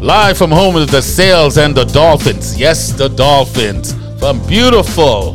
[0.00, 2.58] Live from home with the Sails and the Dolphins.
[2.58, 3.92] Yes, the Dolphins.
[4.18, 5.34] From beautiful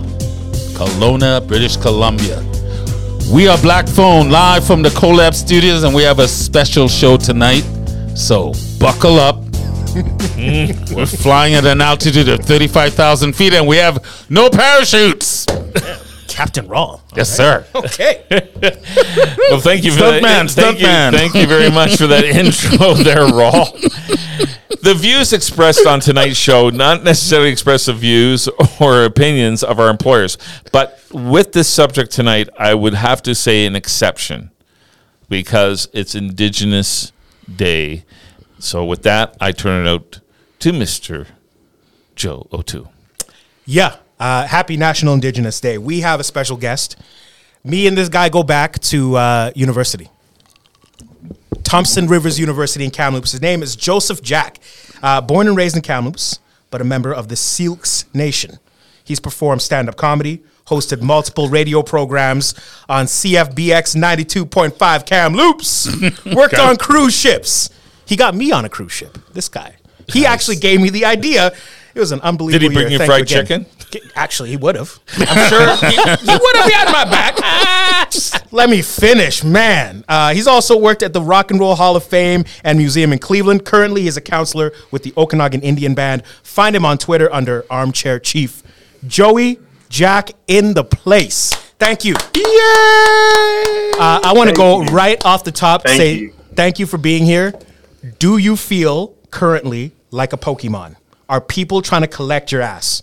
[0.73, 2.43] Kelowna, British Columbia.
[3.31, 7.15] We are Black Phone live from the Colab Studios, and we have a special show
[7.15, 7.63] tonight.
[8.15, 9.37] So buckle up.
[10.95, 15.45] We're flying at an altitude of 35,000 feet, and we have no parachutes.
[16.35, 16.99] Captain Raw.
[17.15, 17.65] Yes, sir.
[17.75, 18.23] Okay.
[19.51, 20.49] Well, thank you for Stuntman, that.
[20.51, 21.11] Thank you, stuntman.
[21.13, 23.65] thank you very much for that intro there, Raw.
[24.81, 28.49] The views expressed on tonight's show not necessarily express the views
[28.81, 30.37] or opinions of our employers,
[30.71, 34.49] but with this subject tonight, I would have to say an exception
[35.29, 37.11] because it's Indigenous
[37.55, 38.03] Day.
[38.59, 40.19] So with that, I turn it out
[40.59, 41.27] to Mister
[42.15, 42.91] Joe O'Toole.
[43.65, 43.97] yeah.
[44.19, 45.77] Uh, happy National Indigenous Day.
[45.77, 46.95] We have a special guest.
[47.63, 50.09] Me and this guy go back to uh, university.
[51.63, 53.31] Thompson Rivers University in Kamloops.
[53.31, 54.59] His name is Joseph Jack.
[55.01, 56.39] Uh, born and raised in Kamloops,
[56.71, 58.59] but a member of the Silks Nation.
[59.03, 62.53] He's performed stand up comedy, hosted multiple radio programs
[62.87, 67.69] on CFBX 92.5 Kamloops, worked on cruise ships.
[68.05, 69.75] He got me on a cruise ship, this guy.
[70.07, 71.51] He actually gave me the idea.
[71.95, 72.91] It was an unbelievable Did he bring year.
[72.91, 73.45] you Thank fried again.
[73.45, 73.65] chicken?
[73.95, 74.99] G- Actually, he would have.
[75.17, 77.35] I'm sure he, he would have had my back.
[78.51, 80.03] Let me finish, man.
[80.07, 83.19] Uh, he's also worked at the Rock and Roll Hall of Fame and Museum in
[83.19, 83.65] Cleveland.
[83.65, 86.25] Currently, he's a counselor with the Okanagan Indian Band.
[86.43, 88.63] Find him on Twitter under Armchair Chief.
[89.07, 91.53] Joey Jack in the place.
[91.79, 92.13] Thank you.
[92.35, 92.41] Yay!
[93.97, 94.89] Uh, I want to go you.
[94.89, 95.83] right off the top.
[95.83, 96.33] Thank say you.
[96.53, 97.53] thank you for being here.
[98.19, 100.95] Do you feel currently like a Pokemon?
[101.27, 103.01] Are people trying to collect your ass?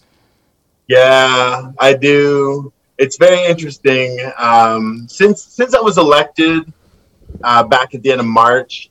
[0.96, 2.70] Yeah, I do.
[2.98, 4.18] It's very interesting.
[4.36, 6.70] Um, since since I was elected
[7.42, 8.90] uh, back at the end of March,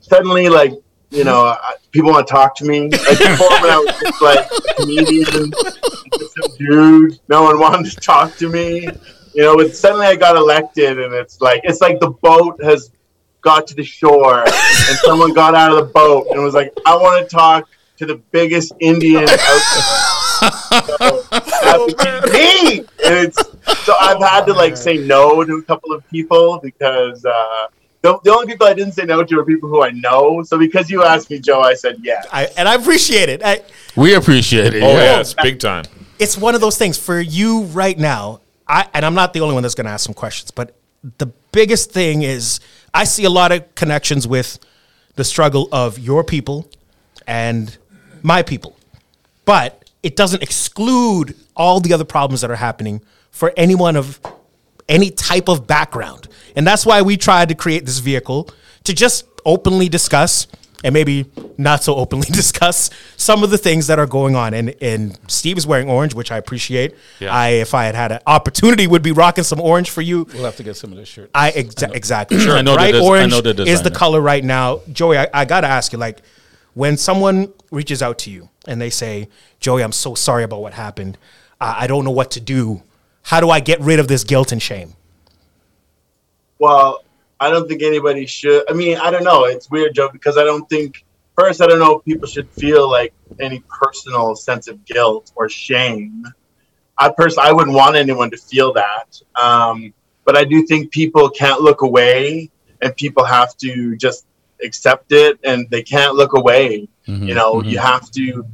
[0.00, 0.72] suddenly, like
[1.10, 2.80] you know, I- people want to talk to me.
[2.90, 5.52] Like before, when I was just like a comedian,
[6.18, 8.88] just dude, no one wanted to talk to me.
[9.34, 12.90] You know, but suddenly I got elected, and it's like it's like the boat has
[13.42, 16.96] got to the shore, and someone got out of the boat and was like, "I
[16.96, 17.68] want to talk
[17.98, 22.84] to the biggest Indian out there." So, that would be me.
[22.98, 23.38] It's
[23.84, 27.66] so I've had to like say no to a couple of people because uh,
[28.02, 30.42] the, the only people I didn't say no to are people who I know.
[30.42, 32.26] So because you asked me, Joe, I said yes.
[32.32, 33.42] I, and I appreciate it.
[33.44, 33.62] I,
[33.96, 34.82] We appreciate it.
[34.82, 35.02] Oh yeah.
[35.02, 35.84] yeah, it's big time.
[36.18, 38.40] it's one of those things for you right now.
[38.66, 40.76] I and I'm not the only one that's going to ask some questions, but
[41.18, 42.60] the biggest thing is
[42.92, 44.58] I see a lot of connections with
[45.14, 46.68] the struggle of your people
[47.26, 47.76] and
[48.22, 48.76] my people,
[49.44, 54.18] but it doesn't exclude all the other problems that are happening for anyone of
[54.88, 56.28] any type of background.
[56.56, 58.48] And that's why we tried to create this vehicle
[58.84, 60.46] to just openly discuss
[60.82, 61.26] and maybe
[61.58, 62.88] not so openly discuss
[63.18, 64.54] some of the things that are going on.
[64.54, 66.94] And and Steve is wearing orange, which I appreciate.
[67.20, 67.34] Yeah.
[67.34, 70.26] I if I had had an opportunity would be rocking some orange for you.
[70.32, 71.30] We'll have to get some of this shirt.
[71.34, 72.38] I exa- exactly.
[72.38, 74.80] I know the Bright des- I orange know the is the color right now.
[74.90, 76.22] Joey, I, I got to ask you, like,
[76.78, 79.28] when someone reaches out to you and they say,
[79.58, 81.18] Joey, I'm so sorry about what happened.
[81.60, 82.84] Uh, I don't know what to do.
[83.22, 84.94] How do I get rid of this guilt and shame?
[86.60, 87.02] Well,
[87.40, 88.62] I don't think anybody should.
[88.70, 89.46] I mean, I don't know.
[89.46, 91.04] It's weird, Joe, because I don't think
[91.36, 95.48] first, I don't know if people should feel like any personal sense of guilt or
[95.48, 96.26] shame.
[96.96, 99.20] I personally, I wouldn't want anyone to feel that.
[99.34, 99.92] Um,
[100.24, 104.26] but I do think people can't look away, and people have to just
[104.62, 106.88] accept it, and they can't look away.
[107.06, 108.44] You know, you have to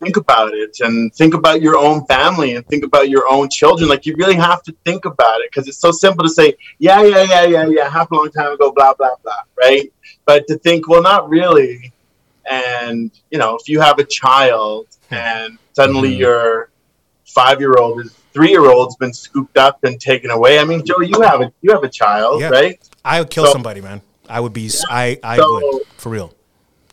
[0.00, 3.88] think about it and think about your own family and think about your own children.
[3.88, 7.02] Like you really have to think about it because it's so simple to say, yeah,
[7.04, 9.92] yeah, yeah, yeah, yeah, happened a long time ago, blah, blah, blah, right?
[10.24, 11.92] But to think, well, not really.
[12.50, 16.18] And, you know, if you have a child and suddenly Mhm.
[16.18, 16.70] your
[17.24, 20.58] five year old is three year old's been scooped up and taken away.
[20.58, 22.48] I mean, Joe, you have a you have a child, Yeah.
[22.48, 22.80] right?
[23.04, 24.00] I would kill So- somebody, man.
[24.32, 24.70] I would be.
[24.90, 25.18] I.
[25.22, 26.34] I So- would for real.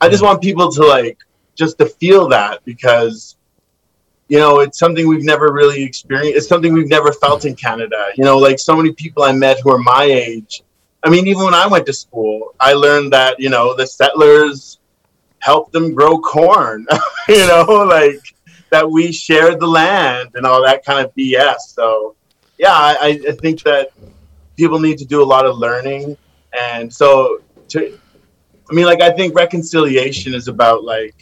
[0.01, 1.17] I just want people to like
[1.55, 3.35] just to feel that because
[4.29, 6.37] you know it's something we've never really experienced.
[6.37, 8.07] It's something we've never felt in Canada.
[8.15, 10.63] You know, like so many people I met who are my age.
[11.03, 14.79] I mean, even when I went to school, I learned that you know the settlers
[15.39, 16.85] helped them grow corn.
[17.29, 18.19] you know, like
[18.69, 21.59] that we shared the land and all that kind of BS.
[21.69, 22.15] So
[22.57, 23.91] yeah, I, I think that
[24.57, 26.15] people need to do a lot of learning,
[26.53, 27.97] and so to
[28.69, 31.15] I mean, like, I think reconciliation is about like,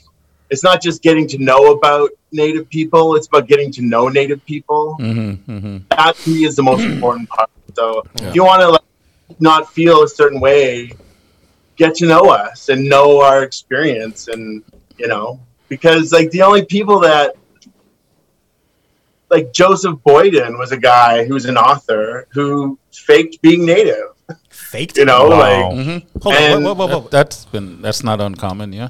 [0.49, 4.43] it's not just getting to know about Native people; it's about getting to know Native
[4.45, 4.97] people.
[4.99, 5.77] Mm-hmm, mm-hmm.
[5.89, 7.49] That to me is the most important part.
[7.73, 8.29] So, Yeah.
[8.29, 8.81] if you want to like
[9.39, 10.91] not feel a certain way,
[11.77, 14.63] get to know us and know our experience and
[14.97, 15.39] you know
[15.69, 17.35] because like the only people that
[19.29, 24.16] like Joseph Boyden was a guy who was an author who faked being native.
[24.71, 24.97] Faked.
[24.97, 25.37] You know, Wow.
[25.39, 26.19] like mm-hmm.
[26.21, 26.63] Hold on.
[26.63, 27.01] Whoa, whoa, whoa, whoa.
[27.01, 28.73] That, that's been that's not uncommon.
[28.73, 28.89] Yeah.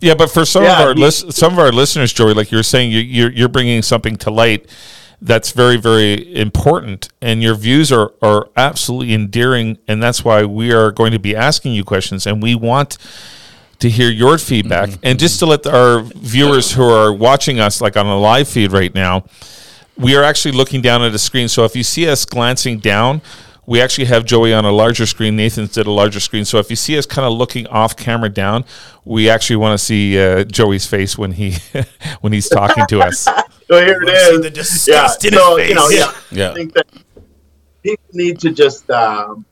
[0.00, 2.50] Yeah, but for some Yeah, of our he- lis- some of our listeners, Joey, like
[2.50, 4.66] you're saying, you, you're you're bringing something to light
[5.22, 10.72] that's very very important, and your views are are absolutely endearing, and that's why we
[10.72, 12.98] are going to be asking you questions, and we want
[13.78, 15.00] to hear your feedback, mm-hmm.
[15.06, 18.72] and just to let our viewers who are watching us like on a live feed
[18.72, 19.24] right now,
[19.96, 21.48] we are actually looking down at a screen.
[21.48, 23.20] So if you see us glancing down,
[23.66, 25.36] we actually have Joey on a larger screen.
[25.36, 26.44] Nathan's did a larger screen.
[26.44, 28.64] So if you see us kind of looking off camera down,
[29.04, 31.56] we actually want to see uh, Joey's face when he
[32.20, 33.20] when he's talking to us.
[33.68, 34.40] so here it wanna see is.
[34.42, 35.68] the disgust yeah, in his so, face.
[35.68, 35.98] You know, Yeah.
[35.98, 36.12] yeah.
[36.30, 36.50] Yeah.
[36.50, 36.86] I think that
[37.82, 39.44] people need to just um,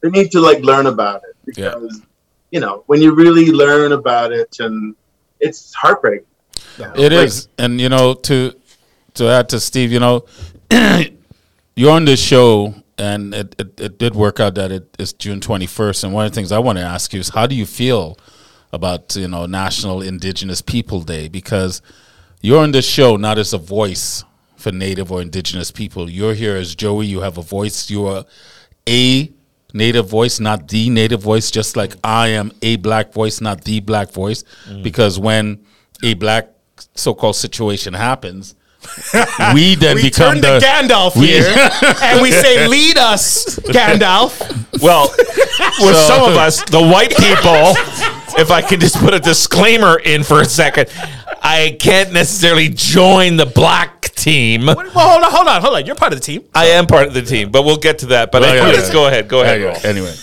[0.00, 2.02] they need to like learn about it because
[2.50, 4.94] you know when you really learn about it and
[5.40, 6.26] it's heartbreaking.
[6.96, 8.54] It is, and you know, to
[9.14, 10.24] to add to Steve, you know,
[11.76, 15.40] you're on this show, and it, it, it did work out that it is June
[15.40, 16.04] 21st.
[16.04, 18.18] And one of the things I want to ask you is, how do you feel
[18.72, 21.28] about you know National Indigenous People Day?
[21.28, 21.80] Because
[22.42, 24.22] you're on this show not as a voice
[24.56, 26.10] for Native or Indigenous people.
[26.10, 27.06] You're here as Joey.
[27.06, 27.88] You have a voice.
[27.88, 28.26] You are
[28.86, 29.32] a
[29.72, 33.80] native voice, not the native voice, just like I am a black voice, not the
[33.80, 34.44] black voice.
[34.68, 34.82] Mm.
[34.82, 35.64] Because when
[36.02, 36.50] a black
[36.94, 38.54] so called situation happens,
[39.54, 41.70] we then We become turn the to Gandalf we- here,
[42.02, 44.38] and we say, "Lead us, Gandalf."
[44.82, 45.08] Well,
[45.80, 47.74] with some of us, the white people,
[48.40, 50.88] if I can just put a disclaimer in for a second,
[51.42, 54.66] I can't necessarily join the black team.
[54.66, 55.86] Well, hold on, hold on, hold on.
[55.86, 56.44] You're part of the team.
[56.54, 58.32] I am part of the team, but we'll get to that.
[58.32, 58.92] But Well, yeah, let's yeah.
[58.94, 59.28] go ahead.
[59.28, 59.60] Go ahead.
[59.60, 60.14] Anyway, anyway.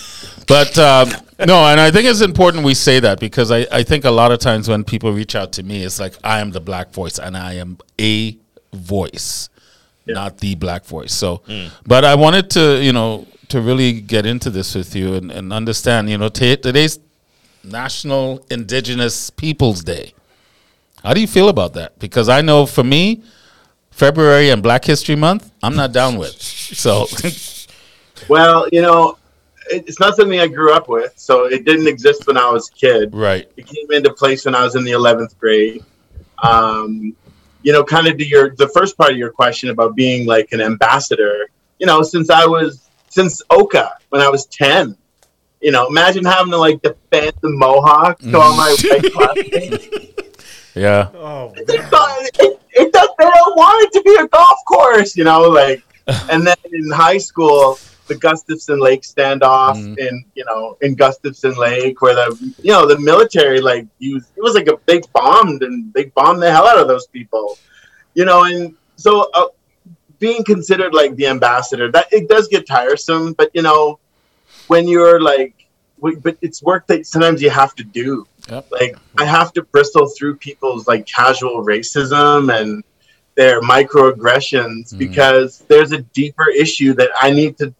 [0.46, 1.10] but um,
[1.46, 4.32] no, and I think it's important we say that because I, I think a lot
[4.32, 7.18] of times when people reach out to me, it's like I am the black voice
[7.18, 8.36] and I am a
[8.72, 9.48] voice,
[10.06, 11.12] not the black voice.
[11.12, 11.42] So,
[11.86, 15.52] but I wanted to, you know, to really get into this with you and, and
[15.52, 16.98] understand, you know, t- today's
[17.64, 20.12] National Indigenous Peoples Day.
[21.02, 21.98] How do you feel about that?
[21.98, 23.22] Because I know for me,
[23.90, 26.40] February and Black History Month, I'm not down with.
[26.40, 27.06] So,
[28.28, 29.16] Well, you know,
[29.70, 32.72] it's not something I grew up with, so it didn't exist when I was a
[32.72, 33.14] kid.
[33.14, 33.50] right.
[33.56, 35.84] It came into place when I was in the eleventh grade.
[36.42, 37.14] Um,
[37.62, 40.52] you know, kind of to your the first part of your question about being like
[40.52, 41.50] an ambassador.
[41.78, 44.96] You know, since I was since Oka when I was ten.
[45.60, 49.02] You know, imagine having to like defend the Mohawk to all my mm.
[49.02, 49.88] white classmates.
[50.74, 51.08] Yeah.
[51.14, 55.16] Oh, They thought- it, it does, they don't want it to be a golf course,
[55.16, 55.82] you know, like.
[56.30, 57.78] And then in high school,
[58.08, 59.98] the Gustafsen Lake standoff Mhm.
[59.98, 62.28] in you know in Gustafsen Lake, where the
[62.62, 66.42] you know the military like used it was like a big bombed and they bombed
[66.42, 67.58] the hell out of those people,
[68.14, 69.46] you know, and so uh,
[70.18, 73.98] being considered like the ambassador that it does get tiresome, but you know
[74.66, 75.54] when you're like,
[76.22, 78.66] but it's work that sometimes you have to do Yep.
[78.70, 82.82] like I have to bristle through people's like casual racism and
[83.34, 84.98] their microaggressions Mhm.
[84.98, 87.72] because there's a deeper issue that I need to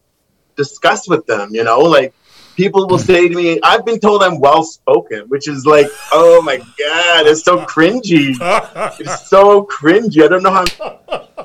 [0.63, 1.79] discuss with them, you know?
[1.79, 2.13] Like
[2.55, 6.41] people will say to me, I've been told I'm well spoken, which is like, oh
[6.49, 8.35] my god, it's so cringy.
[8.99, 10.23] It's so cringy.
[10.23, 10.65] I don't know how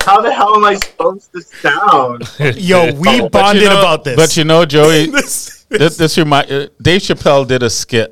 [0.07, 2.29] how the hell am I supposed to sound?
[2.71, 4.17] Yo, we But bonded you know- about this.
[4.17, 8.11] But you know, Joey, this, this, this remind, uh, Dave Chappelle did a skit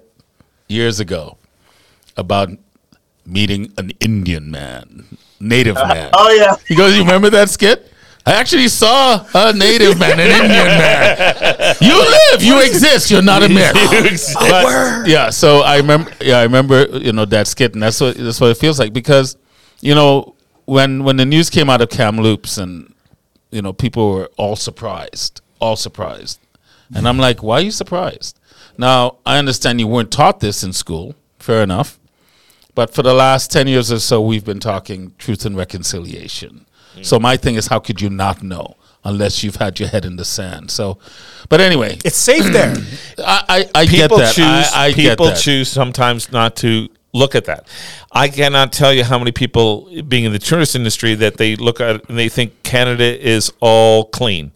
[0.68, 1.36] years ago
[2.16, 2.48] about
[3.26, 5.06] meeting an Indian man,
[5.38, 6.10] native man.
[6.14, 6.56] Oh yeah.
[6.66, 7.91] He goes, "You remember that skit?"
[8.24, 11.74] I actually saw a native man, an Indian man.
[11.80, 13.10] You live, you exist.
[13.10, 13.72] You're not a myth.
[14.34, 16.12] But, yeah, so I remember.
[16.20, 16.86] Yeah, I remember.
[16.98, 19.36] You know that skit, and that's what that's what it feels like because,
[19.80, 20.34] you know,
[20.66, 22.94] when when the news came out of Kamloops, and
[23.50, 26.38] you know, people were all surprised, all surprised,
[26.94, 28.38] and I'm like, why are you surprised?
[28.78, 31.14] Now I understand you weren't taught this in school.
[31.38, 31.98] Fair enough.
[32.74, 36.64] But for the last 10 years or so, we've been talking truth and reconciliation.
[36.96, 37.04] Mm.
[37.04, 40.16] So my thing is, how could you not know unless you've had your head in
[40.16, 40.70] the sand?
[40.70, 40.98] So,
[41.48, 42.74] but anyway, it's safe there.
[43.18, 44.34] I, I, I get people that.
[44.34, 45.38] choose I, I get people that.
[45.38, 47.66] choose sometimes not to look at that.
[48.10, 51.80] I cannot tell you how many people being in the tourist industry that they look
[51.80, 54.52] at and they think Canada is all clean,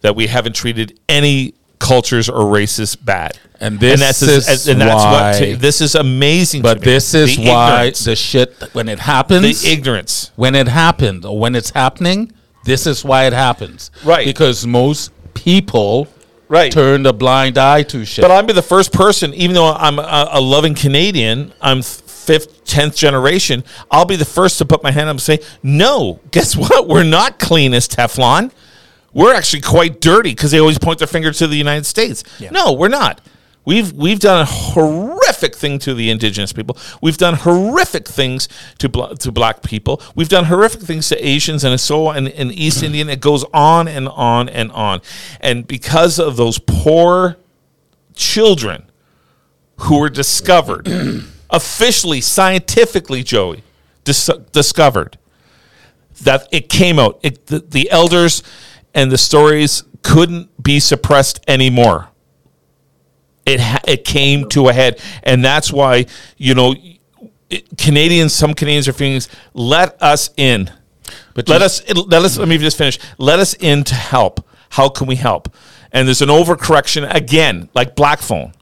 [0.00, 1.54] that we haven't treated any
[1.84, 3.38] cultures or races bad.
[3.60, 6.62] And this that's is and that's why- what this is amazing.
[6.62, 6.84] But to me.
[6.84, 8.04] this is The why ignorance.
[8.04, 10.30] the shit, when it happens, the ignorance.
[10.36, 12.32] when it happened or when it's happening,
[12.64, 13.90] this is why it happens.
[14.04, 14.26] Right.
[14.26, 16.08] Because most people
[16.48, 16.70] Right.
[16.72, 18.22] turned a blind eye to shit.
[18.22, 22.00] But I'll be the first person, even though I'm a, a loving Canadian, I'm th-
[22.06, 23.64] fifth, tenth generation.
[23.90, 26.86] I'll be the first to put my hand up and say, "No, guess what?
[26.88, 28.50] We're not clean as Teflon.
[29.14, 32.24] We're actually quite dirty because they always point their finger to the United States.
[32.50, 33.20] No, we're not.
[33.64, 36.76] We've we've done a horrific thing to the indigenous people.
[37.00, 38.46] We've done horrific things
[38.78, 40.02] to bla- to black people.
[40.14, 43.08] We've done horrific things to Asians and so and, and East Indian.
[43.08, 45.00] It goes on and on and on.
[45.40, 47.38] And because of those poor
[48.14, 48.84] children
[49.78, 50.86] who were discovered
[51.50, 53.62] officially, scientifically, Joey,
[54.04, 55.16] dis- discovered
[56.22, 57.18] that it came out.
[57.22, 58.42] It, the, the elders
[58.94, 62.08] and the stories couldn't be suppressed anymore.
[63.46, 66.06] It ha- it came to a head, and that's why
[66.38, 66.74] you know
[67.50, 68.32] it, Canadians.
[68.32, 69.20] Some Canadians are feeling
[69.52, 70.70] let us in.
[71.34, 72.98] But let us let us let me just finish.
[73.18, 74.46] Let us in to help.
[74.70, 75.54] How can we help?
[75.92, 78.52] And there's an overcorrection again, like black phone.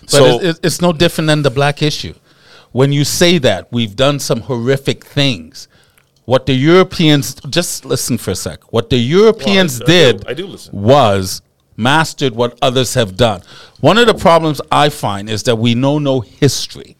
[0.00, 2.14] But so it, it- it's no different than the black issue.
[2.72, 5.68] When you say that, we've done some horrific things.
[6.28, 8.60] What the Europeans, just listen for a sec.
[8.70, 10.78] What the Europeans I did I do listen.
[10.78, 11.40] was
[11.74, 13.40] mastered what others have done.
[13.80, 16.98] One of the problems I find is that we know no history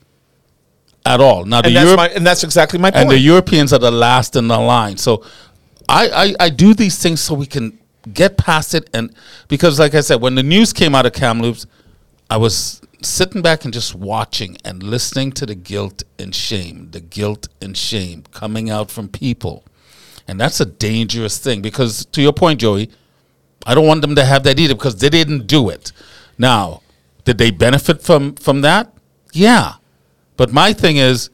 [1.04, 1.44] at all.
[1.44, 3.02] Now, the and that's Europe- my and that's exactly my point.
[3.02, 4.96] and the Europeans are the last in the line.
[4.96, 5.22] So
[5.90, 7.78] I, I, I do these things so we can
[8.14, 8.88] get past it.
[8.94, 9.14] And
[9.48, 11.66] because, like I said, when the news came out of Kamloops,
[12.30, 17.00] I was sitting back and just watching and listening to the guilt and shame, the
[17.00, 19.64] guilt and shame coming out from people.
[20.26, 22.90] And that's a dangerous thing because, to your point, Joey,
[23.66, 25.92] I don't want them to have that either because they didn't do it.
[26.36, 26.82] Now,
[27.24, 28.92] did they benefit from from that?
[29.32, 29.74] Yeah.
[30.36, 31.30] But my thing is,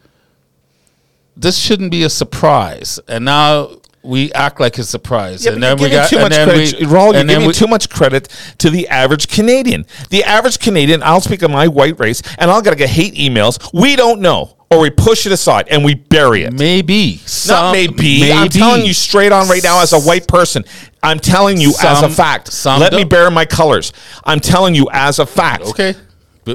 [1.37, 2.99] this shouldn't be a surprise.
[3.09, 5.45] And now we act like a surprise.
[5.45, 6.81] Yeah, and then we got too much credit.
[6.81, 9.87] we- Raul, you're giving we- too much credit to the average Canadian.
[10.11, 13.59] The average Canadian, I'll speak of my white race, and I'll get hate emails.
[13.73, 16.53] We don't know, or we push it aside and we bury it.
[16.53, 17.21] Maybe.
[17.23, 18.33] Not Some- maybe.
[18.33, 20.65] I'm telling you straight on right now as a white person.
[21.03, 22.53] I'm telling you as a fact.
[22.53, 23.11] some Let me don't.
[23.11, 23.93] bear my colors.
[24.25, 25.65] I'm telling you as a fact.
[25.65, 25.95] Okay.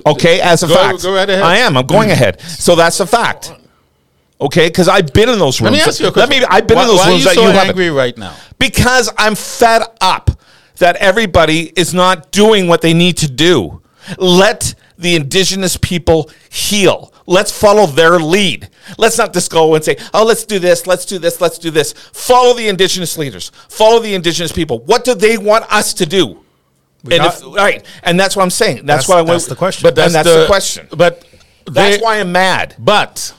[0.06, 1.02] Okay, as a Go- fact.
[1.04, 1.44] go right ahead.
[1.44, 1.76] I am.
[1.78, 2.14] I'm going mm.
[2.14, 2.42] ahead.
[2.42, 3.52] So that's a fact.
[4.42, 5.72] Okay, because I've been in those rooms.
[5.72, 6.30] Let me ask you a question.
[6.42, 6.46] Let me.
[6.50, 7.70] I've been why, in those why rooms are you that so you haven't.
[7.70, 8.36] angry right now?
[8.58, 10.32] Because I'm fed up
[10.78, 13.82] that everybody is not doing what they need to do.
[14.18, 17.14] Let the indigenous people heal.
[17.26, 18.70] Let's follow their lead.
[18.98, 21.70] Let's not just go and say, oh, let's do this, let's do this, let's do
[21.70, 21.94] this.
[21.94, 23.52] Follow the indigenous leaders.
[23.68, 24.80] Follow the indigenous people.
[24.80, 26.40] What do they want us to do?
[27.04, 28.86] And got- if, right, and that's what I'm saying.
[28.86, 29.50] That's, That's- what I that's want.
[29.50, 29.84] the question.
[29.84, 30.88] But that's, that's the, question.
[30.96, 31.24] But
[31.66, 32.76] That's why I'm mad.
[32.80, 33.34] But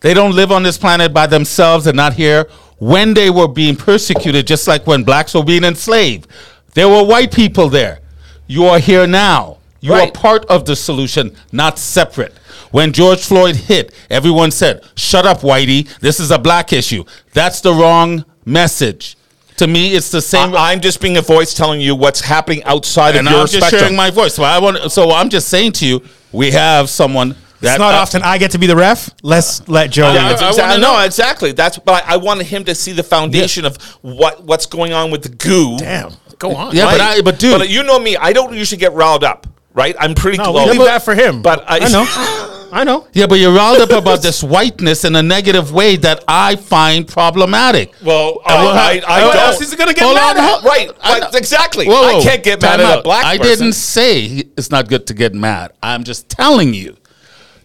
[0.00, 2.46] they don't live on this planet by themselves and not here
[2.78, 6.28] when they were being persecuted, just like when blacks were being enslaved.
[6.74, 8.00] There were white people there.
[8.46, 9.56] You are here now.
[9.80, 10.08] You Right.
[10.08, 12.34] are part of the solution, not separate.
[12.70, 15.88] When George Floyd hit, everyone said, Shut up, Whitey.
[16.00, 17.04] This is a black issue.
[17.32, 19.16] That's the wrong message.
[19.56, 20.54] To me, it's the same.
[20.54, 23.46] I, am just being a voice telling you what's happening outside and of your I'm
[23.48, 23.80] just spectrum.
[23.80, 24.34] sharing my voice.
[24.34, 24.92] So I want.
[24.92, 28.38] So I'm just saying to you, we have someone that It's not uh, often I
[28.38, 29.10] get to be the ref.
[29.22, 30.12] Let's let Joe.
[30.12, 30.32] Yeah, lead.
[30.32, 31.04] it's I exa- wanna no, know.
[31.04, 31.52] exactly.
[31.52, 35.10] That's but I, I wanted him to see the foundation of what what's going on
[35.10, 35.76] with the goo.
[35.78, 36.12] Damn.
[36.38, 36.74] Go on.
[36.74, 39.96] Yeah, but I- but dude- you know me, I don't usually get riled up, right?
[39.98, 40.66] I'm pretty No, low.
[40.66, 41.42] we leave that for him.
[41.42, 42.54] But I, I know.
[42.70, 43.08] I know.
[43.14, 47.08] Yeah, but you're riled up about this whiteness in a negative way that I find
[47.08, 47.94] problematic.
[48.04, 49.42] Well, I, well, I, I, what don't.
[49.42, 50.50] else is gonna get Hold mad on, at?
[50.50, 51.86] hold- Right, I exactly.
[51.86, 52.18] Whoa, whoa.
[52.20, 53.52] I can't get mad Time at a black I person.
[53.58, 55.72] didn't say it's not good to get mad.
[55.82, 56.97] I'm just telling you.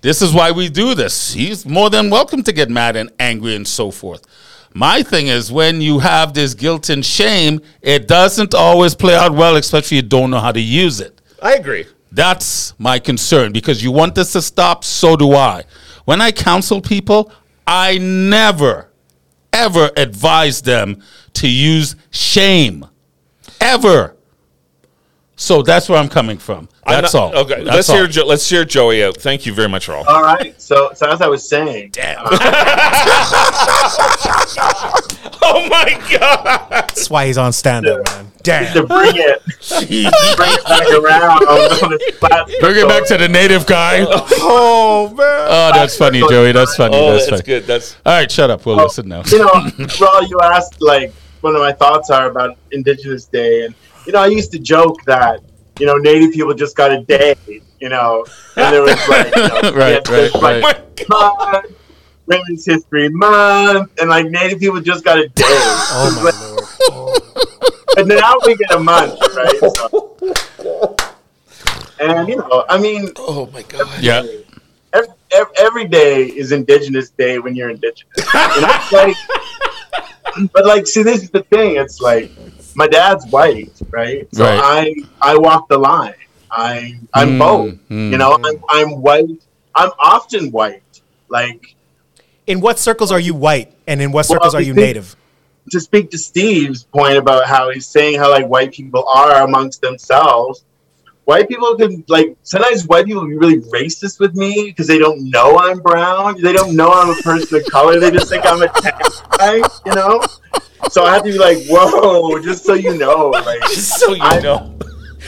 [0.04, 1.34] This is why we do this.
[1.34, 4.22] He's more than welcome to get mad and angry and so forth.
[4.74, 9.32] My thing is when you have this guilt and shame, it doesn't always play out
[9.32, 11.22] well, especially if you don't know how to use it.
[11.42, 11.86] I agree.
[12.12, 15.64] That's my concern because you want this to stop, so do I.
[16.04, 17.32] When I counsel people,
[17.66, 18.90] I never,
[19.54, 21.02] ever advise them
[21.36, 22.86] to use shame.
[23.62, 24.13] Ever.
[25.44, 26.70] So that's where I'm coming from.
[26.88, 27.42] That's not- all.
[27.42, 27.98] Okay, That's let's all.
[27.98, 29.18] hear Jo- let's hear Joey out.
[29.18, 30.06] Thank you very much, Raul.
[30.08, 30.60] All right.
[30.62, 32.26] So, so as I was saying, Damn.
[32.26, 32.30] Uh,
[35.42, 36.70] oh my god!
[36.70, 38.26] That's why he's on stand up, man.
[38.32, 38.88] to Damn.
[38.88, 42.58] bring it, bring it back around on this platform.
[42.62, 44.06] Bring it back to the native guy.
[44.46, 45.18] Oh man.
[45.20, 46.52] Oh, that's funny, Joey.
[46.54, 46.96] That's funny.
[46.96, 47.44] Oh, that's that's funny.
[47.44, 47.64] good.
[47.66, 48.66] That's All right, shut up.
[48.66, 49.24] We'll listen now.
[49.26, 53.76] you know, Raul, you asked like one of my thoughts are about Indigenous Day, and
[54.06, 55.42] you know, I used to joke that
[55.80, 57.36] you know Native people just got a day,
[57.80, 61.76] you know, and there was like, you know, Right, yeah, there's, right, like, month,
[62.28, 65.44] Women's History Month, and like Native people just got a day.
[65.46, 67.20] Oh my lord.
[67.96, 69.60] But now we get a month, right?
[69.60, 70.96] So,
[72.00, 74.02] And you know, I mean, Oh my god.
[74.02, 74.24] Yeah.
[74.94, 78.18] every, every, every day is Indigenous Day when you're Indigenous.
[78.18, 79.16] You know, like,
[80.54, 81.76] but like, see, this is the thing.
[81.76, 82.32] It's like
[82.76, 84.28] my dad's white, right?
[84.34, 84.60] So Right.
[85.22, 86.16] I I walk the line.
[86.52, 87.74] I I'm Mm, both.
[87.90, 88.12] mm.
[88.12, 89.30] You know, I'm I'm white.
[89.76, 90.82] I'm often white.
[91.30, 91.76] Like
[92.46, 95.16] In what circles are you white, and in what circles Well, are you think- native?
[95.72, 99.82] to speak to Steve's point about how he's saying how like white people are amongst
[99.82, 100.66] themselves.
[101.26, 105.30] White people can like sometimes white people be really racist with me because they don't
[105.30, 106.42] know I'm brown.
[106.42, 108.00] They don't know I'm a person of color.
[108.00, 109.00] They just think I'm a tan
[109.38, 110.22] guy, you know.
[110.92, 114.22] So I have to be like, whoa, just so you know, like just So you
[114.22, 114.78] I- know.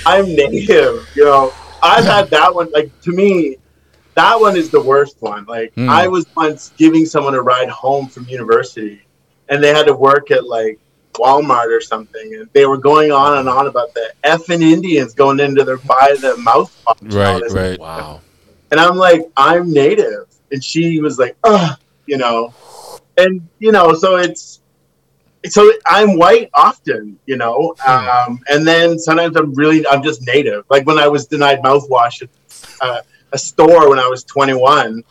[0.05, 1.07] I'm native.
[1.15, 2.69] You know, I've had that one.
[2.73, 3.55] Like to me,
[4.15, 5.45] that one is the worst one.
[5.45, 5.89] Like Hmm.
[5.89, 9.01] I was once giving someone a ride home from university,
[9.47, 10.77] and they had to work at like
[11.15, 15.39] Walmart or something, and they were going on and on about the effing Indians going
[15.39, 16.75] into their buy the mouth.
[17.01, 17.79] Right, and all Right, right.
[17.79, 18.21] Wow.
[18.71, 20.27] and I'm like, I'm native.
[20.51, 22.53] And she was like, ugh, you know.
[23.17, 24.61] And, you know, so it's,
[25.45, 27.75] so I'm white often, you know.
[27.85, 30.65] Um, and then sometimes I'm really, I'm just native.
[30.69, 32.29] Like when I was denied mouthwash at
[32.81, 35.03] uh, a store when I was 21,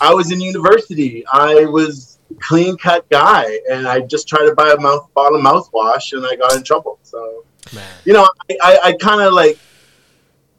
[0.00, 1.24] I was in university.
[1.32, 2.09] I was a
[2.40, 6.24] clean cut guy and I just tried to buy a mouth bottle of mouthwash and
[6.26, 6.98] I got in trouble.
[7.02, 7.44] So,
[8.04, 9.58] you know, I, I, I kind of like,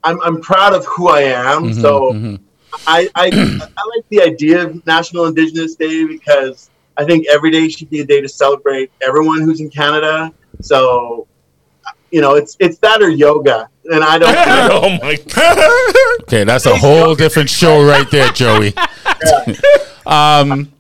[0.04, 1.66] I'm, I'm proud of who I am.
[1.66, 2.40] Mhm, so, mhm.
[2.88, 3.26] I, I
[3.78, 8.02] I like the idea of National Indigenous Day because I think every day should be
[8.02, 10.34] a day to celebrate everyone who's in Canada.
[10.62, 11.28] So,
[12.12, 14.36] you know, it's it's that or yoga, and I don't.
[14.72, 16.22] oh my god.
[16.24, 18.74] Okay, that's a whole different show right there, Joey.
[20.06, 20.72] um,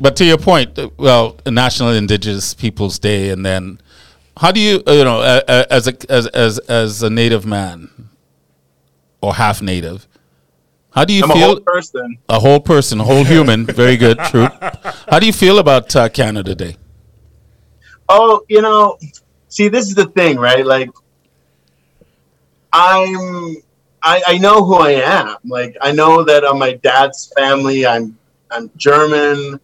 [0.00, 3.80] but to your point, uh, well, National Indigenous Peoples Day, and then
[4.36, 7.90] how do you, uh, you know, as a as as as a Native man
[9.20, 10.06] or half Native,
[10.90, 11.46] how do you I'm a feel?
[11.46, 12.18] whole person.
[12.28, 13.66] a whole person, a whole human.
[13.66, 14.48] Very good, true.
[15.08, 16.76] How do you feel about uh, Canada Day?
[18.08, 18.98] Oh, you know,
[19.48, 20.64] see, this is the thing, right?
[20.64, 20.90] Like,
[22.72, 23.56] I'm,
[24.02, 25.36] I, I know who I am.
[25.44, 28.16] Like, I know that on my dad's family, I'm,
[28.50, 29.60] I'm German.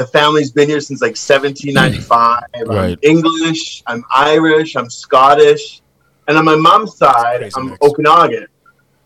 [0.00, 2.42] The family's been here since like 1795.
[2.66, 2.92] Right.
[2.92, 3.82] I'm English.
[3.86, 4.74] I'm Irish.
[4.74, 5.82] I'm Scottish,
[6.26, 7.78] and on my mom's side, I'm mix.
[7.82, 8.46] Okanagan.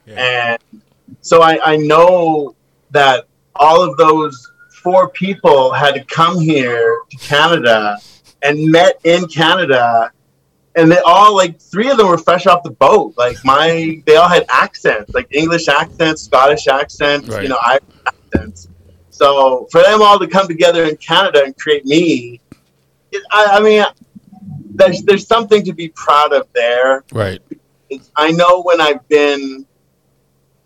[0.06, 0.56] And
[1.20, 2.54] so I, I know
[2.92, 3.24] that
[3.56, 4.52] all of those
[4.84, 7.98] four people had to come here to Canada
[8.42, 10.12] and met in Canada.
[10.76, 13.14] And they all like three of them were fresh off the boat.
[13.16, 17.42] Like my, they all had accents, like English accents, Scottish accents, Right.
[17.42, 18.68] you know, Irish accents.
[19.14, 22.40] So for them all to come together in Canada and create me,
[23.12, 23.84] it, I, I mean,
[24.74, 27.40] there's there's something to be proud of there Right.
[27.90, 29.64] it's, I know when I've been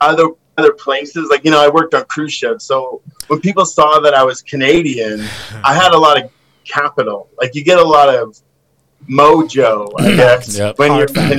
[0.00, 2.64] other other places, like you know, I worked on cruise ships.
[2.64, 5.20] So when people saw that I was Canadian,
[5.62, 6.30] I had a lot of
[6.64, 7.28] capital.
[7.36, 8.40] Like you get a lot of
[9.08, 10.78] mojo, I guess, Yep.
[10.78, 11.30] when Hard you're facts.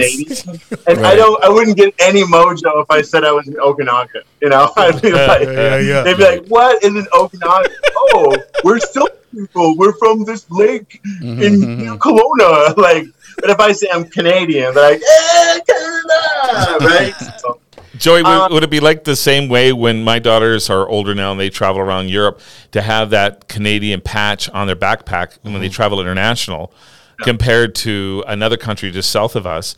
[0.44, 0.62] Canadian.
[0.88, 4.22] And I don't, I wouldn't get any mojo if I said I was in Okanagan.
[4.42, 6.02] You know, I'd be like, yeah, yeah.
[6.04, 7.72] they'd be like, "What is an Okanagan?
[7.98, 9.78] oh, we're still people.
[9.78, 11.78] We're from this lake Mhm, in mhm.
[11.78, 12.76] New Kelowna.
[12.78, 13.06] Like,
[13.40, 17.14] but if I say I'm Canadian, they're like, eh, Canada, right?
[17.40, 17.60] So,
[17.98, 21.14] Joey, would, Uh, would it be like the same way when my daughters are older
[21.14, 22.40] now and they travel around Europe
[22.72, 25.62] to have that Canadian patch on their backpack when Mm-hmm.
[25.62, 26.74] they travel international
[27.24, 29.76] compared to another country just south of us?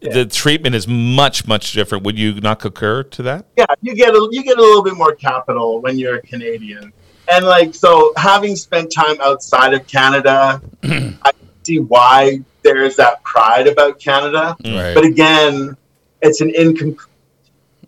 [0.00, 2.02] The treatment is much, much different.
[2.04, 3.46] Would you not concur to that?
[3.56, 6.92] yeah, you get a you get a little bit more capital when you're a Canadian,
[7.30, 11.30] and like so, having spent time outside of Canada, I
[11.62, 14.56] see why there is that pride about Canada.
[14.64, 14.82] Mm.
[14.82, 14.94] Right.
[14.94, 15.76] But again,
[16.20, 17.08] it's an incomplete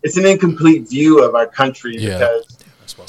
[0.03, 2.19] it's an incomplete view of our country Yeah.
[2.19, 2.57] because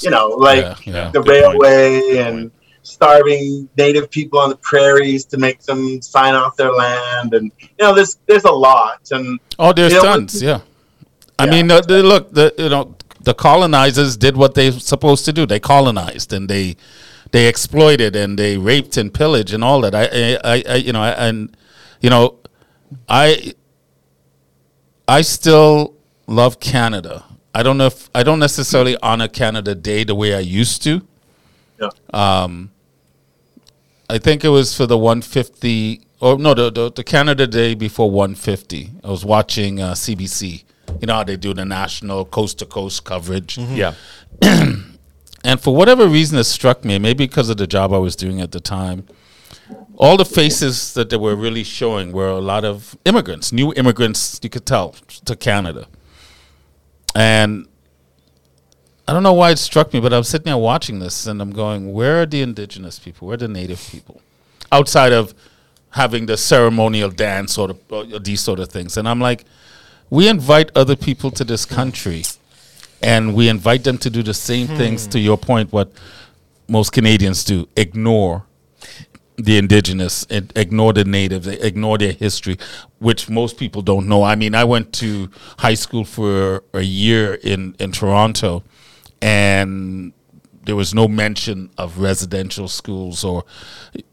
[0.01, 1.11] you know, like Yeah, yeah.
[1.11, 1.61] the Good point.
[1.63, 2.51] railway and
[2.87, 7.67] starving native people on the prairies to make them sign off their land and you
[7.85, 10.41] know there's there's a lot and Oh, there's You know, tons.
[10.41, 10.61] Yeah.
[11.39, 11.51] I Yeah.
[11.51, 15.33] mean, uh, the, look, the you know, the colonizers did what they were supposed to
[15.33, 15.45] do.
[15.45, 16.75] They colonized and they
[17.31, 19.93] they exploited and they raped and pillaged and all that.
[19.93, 21.55] I, I, I, I you know, and
[22.01, 22.39] you know,
[23.09, 23.53] I
[25.07, 25.95] I still
[26.27, 27.25] love Canada.
[27.53, 31.01] I don't know if I don't necessarily honor Canada Day the way I used to.
[31.81, 31.89] yeah.
[34.09, 38.09] I think it was for the 150 or no the, the, the Canada Day before
[38.09, 38.91] 150.
[39.03, 40.63] I was watching uh, CBC.
[41.01, 43.57] You know how they do the national coast to coast coverage.
[43.57, 43.93] Yeah.
[45.43, 48.41] And for whatever reason, it struck me, maybe because of the job I was doing
[48.41, 49.05] at the time.
[49.97, 54.39] all the faces that they were really showing were a lot of immigrants, new immigrants.
[54.43, 54.91] You could tell
[55.25, 55.87] to Canada,
[57.15, 57.67] and
[59.07, 61.51] I don't know why it struck me, but I'm sitting there watching this and I'm
[61.51, 63.27] going, where are the indigenous people?
[63.27, 64.21] Where are the native people?
[64.69, 65.33] Outside of
[65.91, 69.45] having the ceremonial dance sort of uh, these sort of things, and I'm like,
[70.09, 72.23] we invite other people to this country,
[73.01, 75.07] and we invite them to do the same things.
[75.07, 75.89] To your point, what
[76.67, 78.43] most Canadians do: ignore
[79.37, 82.57] the indigenous, ignore the natives, ignore their history,
[82.99, 84.23] which most people don't know.
[84.23, 88.63] I mean, I went to high school for a year in in Toronto,
[89.21, 90.13] and
[90.63, 93.45] there was no mention of residential schools or,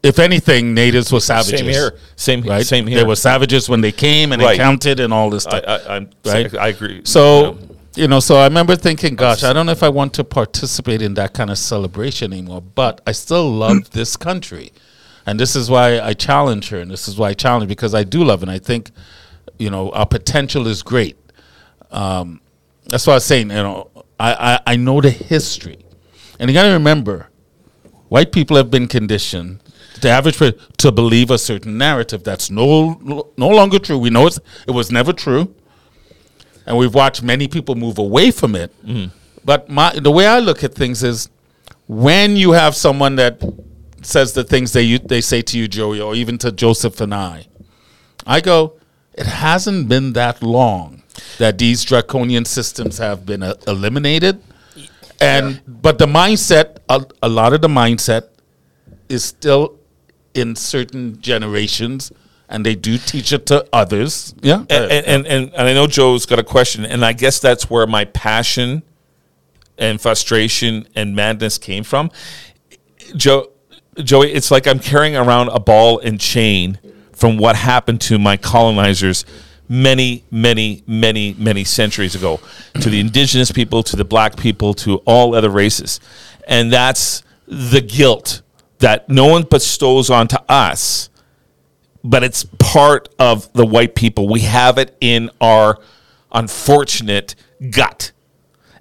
[0.01, 1.59] if anything, natives were savages.
[1.59, 1.95] Same here.
[2.15, 2.65] Same right?
[2.65, 2.99] Same here.
[2.99, 4.53] They were savages when they came and Right.
[4.53, 5.63] they counted and all this stuff.
[5.67, 6.55] I, I'm Right.
[6.55, 7.01] I agree.
[7.03, 7.57] So,
[7.95, 11.01] you know, so I remember thinking, gosh, I don't know if I want to participate
[11.01, 14.71] in that kind of celebration anymore, but I still love this country.
[15.25, 18.03] And this is why I challenge her, and this is why I challenge because I
[18.03, 18.43] do love it.
[18.43, 18.91] And I think,
[19.57, 21.17] you know, our potential is great.
[21.91, 22.39] Um,
[22.85, 23.49] that's what I was saying.
[23.49, 25.79] You know, I, I, I know the history,
[26.39, 27.29] and you got to remember,
[28.07, 29.61] white people have been conditioned,
[30.01, 33.97] the average per- to believe a certain narrative that's no no longer true.
[33.97, 35.53] We know it's, it was never true
[36.65, 38.71] and we've watched many people move away from it.
[38.85, 39.15] Mm-hmm.
[39.43, 41.29] But my the way I look at things is
[41.87, 43.43] when you have someone that
[44.01, 47.47] says the things they they say to you, Joey, or even to Joseph and I,
[48.25, 48.73] I go,
[49.13, 51.03] it hasn't been that long
[51.37, 54.41] that these draconian systems have been uh, eliminated,
[55.21, 58.29] and but the mindset, a, a lot of the mindset,
[59.09, 59.77] is still
[60.33, 62.11] in certain generations.
[62.47, 64.35] And they do teach it to others.
[64.41, 64.59] Yeah.
[64.69, 67.71] and, and, and, and and I know Joe's got a question, and I guess that's
[67.71, 68.83] where my passion
[69.79, 72.11] and frustration and madness came from.
[73.15, 73.51] Joe,
[73.97, 76.77] Joey, it's like I'm carrying around a ball and chain
[77.13, 79.25] from what happened to my colonizers
[79.67, 82.39] many, many, many, many centuries ago
[82.81, 85.99] to the indigenous people, to the black people, to all other races.
[86.47, 88.41] And that's the guilt
[88.79, 91.09] that no one bestows onto us
[92.05, 94.29] but it's part of the white people.
[94.29, 95.79] We have it in our
[96.31, 97.33] unfortunate
[97.71, 98.11] gut.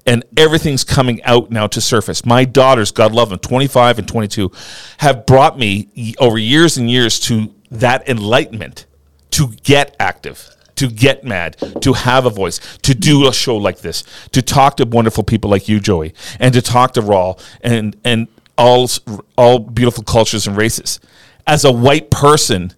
[0.06, 2.26] And everything's coming out now to surface.
[2.26, 4.52] My daughters, God love them, 25 and 22,
[4.98, 8.84] have brought me over years and years to that enlightenment
[9.30, 13.80] to get active, to get mad, to have a voice, to do a show like
[13.80, 17.96] this, to talk to wonderful people like you, Joey, and to talk to Rawl and,
[18.04, 18.88] and all,
[19.36, 21.00] all beautiful cultures and races.
[21.46, 22.72] As a white person,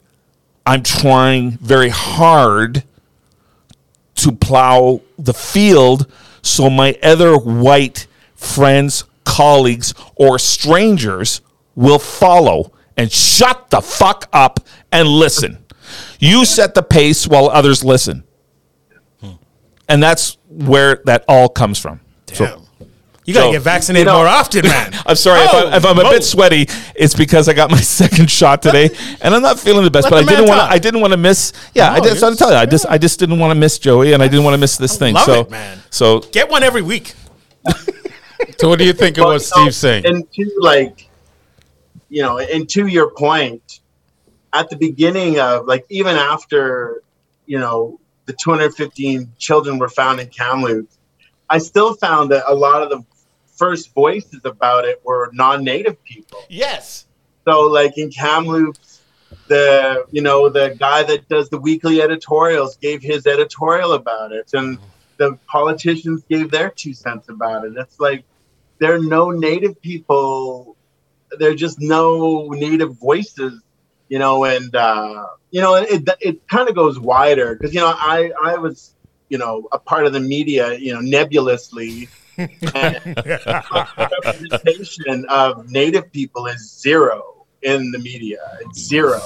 [0.66, 2.84] I'm trying very hard
[4.16, 6.10] to plow the field
[6.42, 11.40] so my other white friends, colleagues, or strangers
[11.74, 15.58] will follow and shut the fuck up and listen.
[16.18, 18.24] You set the pace while others listen.
[19.20, 19.30] Hmm.
[19.88, 22.00] And that's where that all comes from.
[22.32, 22.62] So,
[23.24, 24.92] You gotta So- get vaccinated You know- more often, man.
[25.06, 26.68] I'm sorry if, I, if I'm a Oh, bit sweaty.
[26.94, 28.88] It's because I got my second shot today,
[29.20, 30.04] and I'm not feeling the best.
[30.04, 30.74] Let but I the man didn't want to.
[30.74, 31.52] I didn't want to miss.
[31.74, 32.20] Yeah, I No, just.
[32.22, 32.86] you're- I'm you, I just.
[32.88, 35.14] I just didn't want to miss Joey, and I didn't want to miss this thing.
[35.14, 35.78] love so, it, man.
[35.90, 37.14] So Get one every week.
[38.58, 40.06] So what do you think of what you Steve's saying?
[40.06, 41.08] And to like,
[42.08, 43.80] you know, and to your point,
[44.52, 47.02] at the beginning of like even after,
[47.46, 50.98] you know, the 215 children were found in Kamloops,
[51.48, 53.04] I still found that a lot of the
[53.56, 56.40] first voices about it were non-native people.
[56.48, 57.06] yes,
[57.46, 59.02] So like in Kamloops,
[59.48, 64.50] the you know the guy that does the weekly editorials gave his editorial about it,
[64.52, 64.78] and
[65.18, 67.74] the politicians gave their two cents about it.
[67.76, 68.24] It's like
[68.78, 70.76] there are no native people,
[71.38, 73.62] there are just no native voices,
[74.08, 77.92] you know, and uh, you know it it kind of goes wider because you know
[77.94, 78.94] I I was
[79.28, 82.08] you know a part of the media you know nebulously.
[82.38, 83.16] and
[83.96, 88.38] representation of native people is zero in the media.
[88.60, 89.20] It's zero.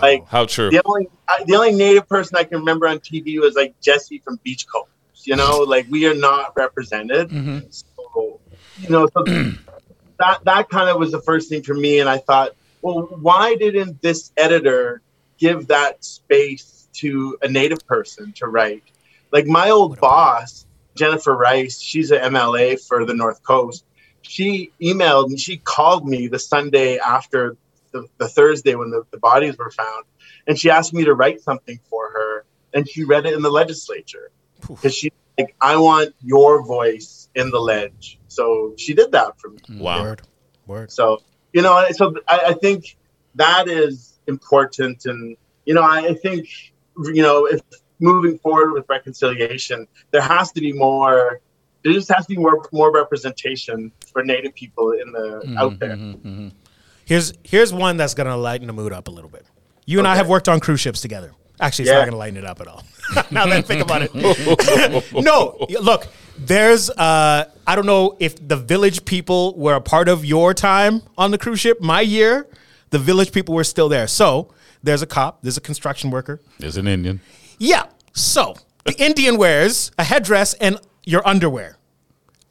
[0.00, 0.70] Like how true.
[0.70, 4.18] the only I, the only native person I can remember on TV was like Jesse
[4.18, 4.88] from Beachcombers.
[5.24, 7.30] You know, like we are not represented.
[7.70, 8.40] So
[8.78, 9.24] you know, so
[10.18, 12.52] that that kind of was the first thing for me, and I thought,
[12.84, 15.00] well, why didn't this editor
[15.38, 18.82] give that space to a native person to write?
[19.32, 23.86] Like my old boss, Jennifer Rice, she's an MLA for the North Coast.
[24.20, 27.56] She emailed and she called me the Sunday after
[27.92, 30.04] the, the Thursday when the, the bodies were found,
[30.46, 32.44] and she asked me to write something for her,
[32.74, 37.50] and she read it in the legislature because she like I want your voice in
[37.50, 38.18] the ledge.
[38.28, 39.58] So she did that for me.
[39.78, 40.02] Wow.
[40.02, 40.22] Word.
[40.66, 40.92] Word.
[40.92, 41.22] So
[41.54, 42.96] you know, so I, I think
[43.36, 45.06] that is important.
[45.06, 46.48] And you know, I, I think
[46.98, 47.62] you know if
[48.00, 51.40] moving forward with reconciliation, there has to be more.
[51.82, 55.78] There just has to be more more representation for Native people in the mm-hmm, out
[55.78, 55.96] there.
[55.96, 56.48] Mm-hmm, mm-hmm.
[57.04, 59.46] Here's here's one that's gonna lighten the mood up a little bit.
[59.86, 61.32] You and I have worked on cruise ships together.
[61.60, 61.98] Actually, it's Yeah.
[61.98, 62.82] not gonna lighten it up at all.
[63.30, 64.14] now that I think about it.
[65.14, 70.24] no, look, there's uh I don't know if the village people were a part of
[70.24, 71.80] your time on the cruise ship.
[71.80, 72.46] My year,
[72.90, 74.06] the village people were still there.
[74.06, 76.40] So there's a cop, there's a construction worker.
[76.58, 77.20] There's an Indian.
[77.58, 77.84] Yeah.
[78.12, 81.78] So the Indian wears a headdress and your underwear.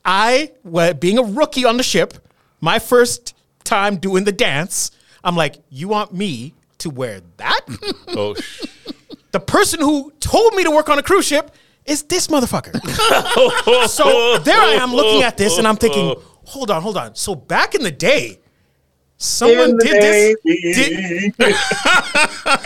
[0.06, 2.16] I, wa- being a rookie on the ship,
[2.60, 4.92] my first time doing the dance,
[5.24, 7.62] I'm like, you want me to wear that?
[8.10, 8.66] Oh, sh-
[9.32, 11.52] the person who told me to work on a cruise ship
[11.86, 12.74] is this motherfucker.
[13.88, 16.16] so there I am looking at this and I'm thinking,
[16.46, 17.16] hold on, hold on.
[17.16, 18.40] So back in the day,
[19.18, 21.36] someone the did this.
[21.38, 21.56] Did-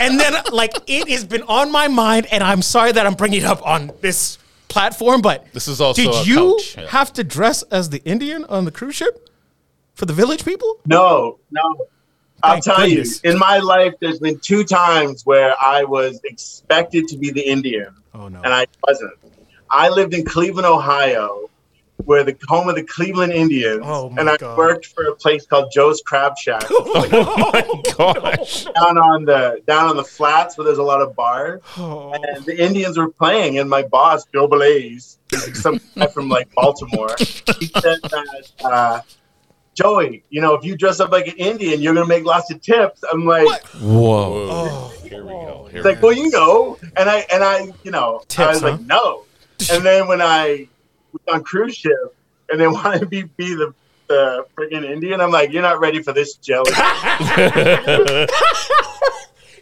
[0.00, 3.40] and then like it has been on my mind, and I'm sorry that I'm bringing
[3.40, 6.86] it up on this platform, but This is also did you couch, yeah.
[6.90, 9.30] have to dress as the Indian on the cruise ship
[9.94, 10.78] for the village people?
[10.86, 11.60] No, no.
[12.42, 13.20] I'll Thank tell goodness.
[13.24, 17.40] you, in my life, there's been two times where I was expected to be the
[17.40, 18.40] Indian, Oh no!
[18.42, 19.12] and I wasn't.
[19.70, 21.48] I lived in Cleveland, Ohio,
[22.04, 24.56] where the home of the Cleveland Indians, Oh, my and I God.
[24.56, 28.64] worked for a place called Joe's Crab Shack oh my gosh.
[28.64, 31.60] down on the down on the flats where there's a lot of bars.
[31.76, 32.12] Oh.
[32.12, 35.18] And the Indians were playing, and my boss, Bill Blaze,
[35.54, 39.00] some guy from like Baltimore, he said that uh,
[39.82, 42.60] Joey, you know, if you dress up like an Indian, you're gonna make lots of
[42.60, 43.04] tips.
[43.12, 43.64] I'm like, What?
[43.80, 44.48] Whoa.
[44.50, 44.92] Oh.
[45.04, 45.68] Here we go.
[45.70, 48.62] Here it's like, well, you know, and I and I, you know, I Tips, was
[48.64, 49.22] like, no.
[49.72, 50.66] And then when I
[51.12, 52.14] was on cruise ship,
[52.50, 53.72] and they wanted to be be the
[54.08, 56.72] the freaking Indian, I'm like, you're not ready for this jelly.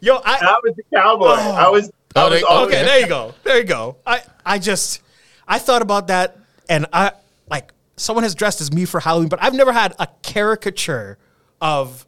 [0.00, 1.26] Yo, I I was the cowboy.
[1.28, 1.52] Oh.
[1.54, 1.88] I was.
[1.88, 3.96] I Oh, was they- okay, there you go, there you go.
[4.06, 5.02] I I just
[5.46, 6.38] I thought about that,
[6.70, 7.12] and I
[7.50, 11.18] like someone has dressed as me for Halloween, but I've never had a caricature
[11.60, 12.06] of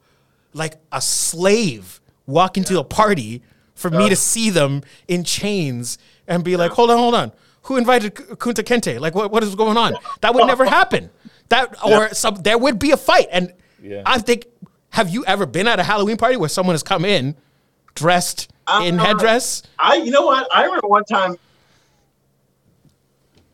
[0.52, 3.42] like a slave walk into a party
[3.74, 7.32] for me to see them in chains and be like, hold on, hold on.
[7.62, 8.98] Who invited Kunta Kinte?
[8.98, 9.94] Like, what, what is going on?
[10.20, 11.10] That would never happen.
[11.48, 13.28] That or some there would be a fight.
[13.30, 14.02] And Yeah.
[14.04, 14.46] I think,
[14.90, 17.36] have you ever been at a Halloween party where someone has come in
[17.94, 18.50] dressed
[18.82, 19.62] in Uh, headdress?
[19.78, 20.48] I, you know what?
[20.54, 21.36] I remember one time.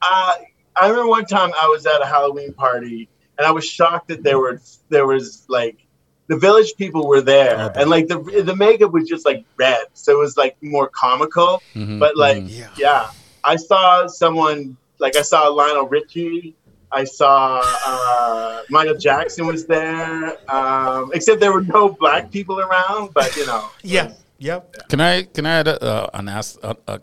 [0.01, 0.33] Uh,
[0.81, 3.09] I remember one time I was at a Halloween party
[3.39, 5.79] and I was shocked that there were there was like
[6.27, 10.13] the village people were there and like the the makeup was just like red, so
[10.13, 11.63] it was like more comical.
[11.75, 12.69] But like, Yeah.
[12.77, 13.11] yeah.
[13.45, 16.55] I saw someone like I saw Lionel Richie.
[16.93, 23.13] I saw uh, Michael Jackson was there, um, except there were no black people around.
[23.13, 24.13] But you know, Yeah.
[24.39, 24.89] Yep.
[24.89, 27.01] Can I can I add a, uh, an ask a, a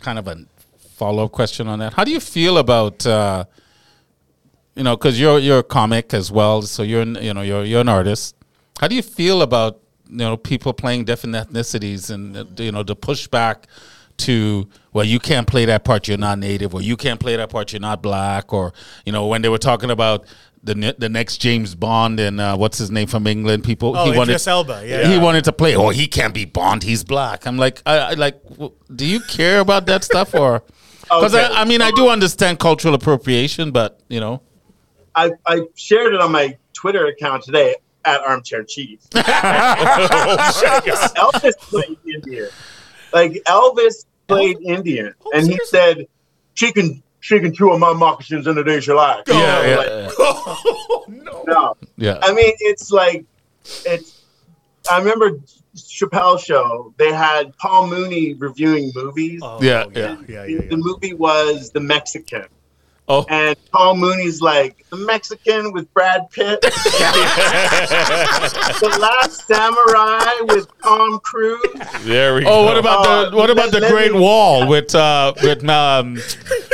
[0.00, 0.44] kind of a
[1.04, 1.92] follow up question on that?
[1.98, 3.44] How do you feel about uh,
[4.78, 7.64] you know because you're you're a comic as well, so you're an- you know you're
[7.70, 8.34] you're an artist.
[8.80, 9.72] How do you feel about
[10.08, 13.56] you know people playing different ethnicities and uh, you know the pushback
[14.16, 17.50] to well you can't play that part you're not native or you can't play that
[17.50, 18.72] part you're not black or
[19.06, 20.24] you know when they were talking about
[20.62, 24.12] the ne- the next James Bond and uh, what's his name from England people Oh,
[24.22, 25.08] Idris Elba, yeah.
[25.08, 28.14] he wanted to play oh he can't be Bond he's black I'm like I, I
[28.26, 28.36] like
[29.00, 30.62] do you care about that stuff or
[31.04, 31.44] because Okay.
[31.44, 34.42] I, I mean I do understand cultural appropriation but you know
[35.14, 39.00] I, I shared it on my Twitter account today at Armchair Chief.
[41.14, 42.48] Elvis played Indian.
[43.12, 46.06] Like Elvis played oh, Indian, Oh, and he said,
[46.54, 49.88] "She can she can chew on my moccasins any day she likes." yeah, yeah, like,
[49.88, 50.10] yeah.
[50.18, 51.44] Oh, no.
[51.46, 52.18] no, yeah.
[52.22, 53.24] I mean it's like
[53.86, 54.23] it's.
[54.90, 55.38] I remember
[55.76, 56.94] Chappelle show.
[56.98, 59.40] They had Paul Mooney reviewing movies.
[59.42, 60.60] Oh, Yeah, yeah, yeah, yeah.
[60.68, 62.44] The movie was The Mexican.
[63.06, 63.26] Oh.
[63.28, 66.60] And Paul Mooney's like, The Mexican with Brad Pitt.
[68.80, 71.60] the Last Samurai with Tom Cruise.
[72.04, 72.64] There we Oh, go.
[72.64, 76.18] what about Uh, the what about the Great me- Wall with uh with um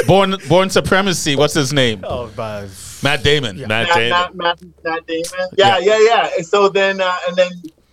[0.06, 1.34] Bourne Bourne Supremacy?
[1.36, 2.04] What's his name?
[2.06, 2.68] Oh, but
[3.02, 3.58] Matt Damon.
[3.60, 4.10] Matt Matt, Damon?
[4.10, 5.48] Matt, Matt, Matt Damon.
[5.56, 6.28] Yeah, yeah, yeah.
[6.36, 7.50] And so then, uh, and then,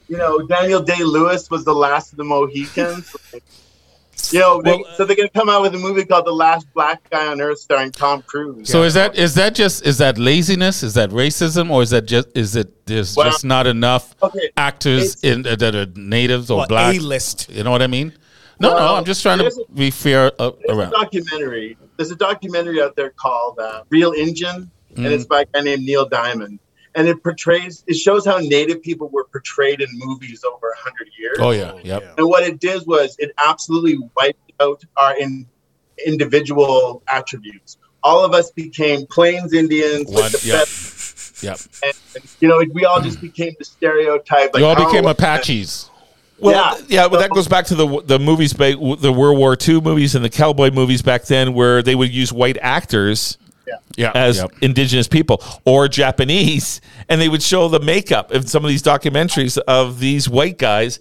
[0.08, 3.16] you know, Daniel Day Lewis was the last of the Mohicans.
[4.32, 7.08] you know, they, so they're gonna come out with a movie called The Last Black
[7.10, 8.70] Guy on Earth, starring Tom Cruise.
[8.70, 10.84] So is that is that just is that laziness?
[10.84, 14.50] Is that racism, or is that just is it there's Well, just not enough okay,
[14.58, 16.96] actors in uh, that are natives or well, black?
[16.96, 17.50] A list.
[17.50, 18.14] You know what I mean?
[18.60, 18.96] No, no.
[18.96, 20.92] I'm just trying to a- be fair uh, There's a around.
[20.92, 21.78] documentary.
[21.98, 25.84] There's a documentary out there called uh, Reel Injun, and it's by a guy named
[25.84, 26.60] Neil Diamond.
[26.96, 31.38] And it portrays it shows how native people were portrayed in movies over 100 years
[31.40, 32.14] Oh yeah, yep.
[32.18, 35.48] and what it did was it absolutely wiped out our in,
[36.06, 40.60] individual attributes all of us became plains indians with One, the yep.
[40.62, 41.60] best- Yep.
[41.84, 45.92] and, you know we all just became the stereotype You all became Apaches.
[46.40, 46.78] Well, Yeah.
[46.78, 50.16] th- yeah, but that goes back to the the movies, the World War II movies
[50.16, 53.38] and the cowboy movies back then, where they would use white actors
[53.98, 54.12] Yeah.
[54.16, 54.52] as yep.
[54.62, 59.58] indigenous people or Japanese, and they would show the makeup in some of these documentaries
[59.58, 61.00] of these white guys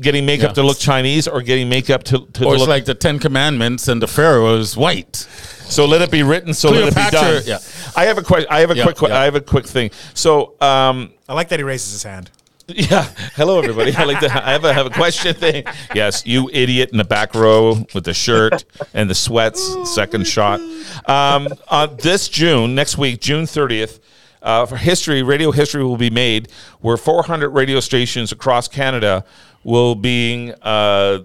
[0.00, 0.54] getting makeup Yeah.
[0.54, 3.86] to look Chinese or getting makeup to, to Or it's look like the Ten Commandments
[3.88, 5.16] and the Pharaoh is white.
[5.16, 6.54] So let it be written.
[6.54, 7.42] So let it be done.
[7.44, 7.58] yeah.
[7.94, 8.48] I have a question.
[8.50, 8.96] I have a Yeah, quick.
[8.96, 9.20] que- yeah.
[9.20, 9.90] I have a quick thing.
[10.14, 12.30] So um, I like that he raises his hand.
[12.76, 13.04] yeah.
[13.34, 13.94] Hello, everybody.
[13.96, 14.26] I like to.
[14.26, 15.64] I have a have a question thing.
[15.92, 19.60] Yes, you idiot in the back row with the shirt and the sweats.
[19.92, 20.60] Second shot.
[21.06, 24.00] Um, on this June next week, June thirtieth.
[24.42, 26.48] Uh, for history, radio history will be made
[26.80, 29.22] where 400 radio stations across Canada
[29.64, 31.18] will be uh,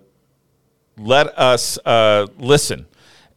[0.97, 2.86] let us uh, listen.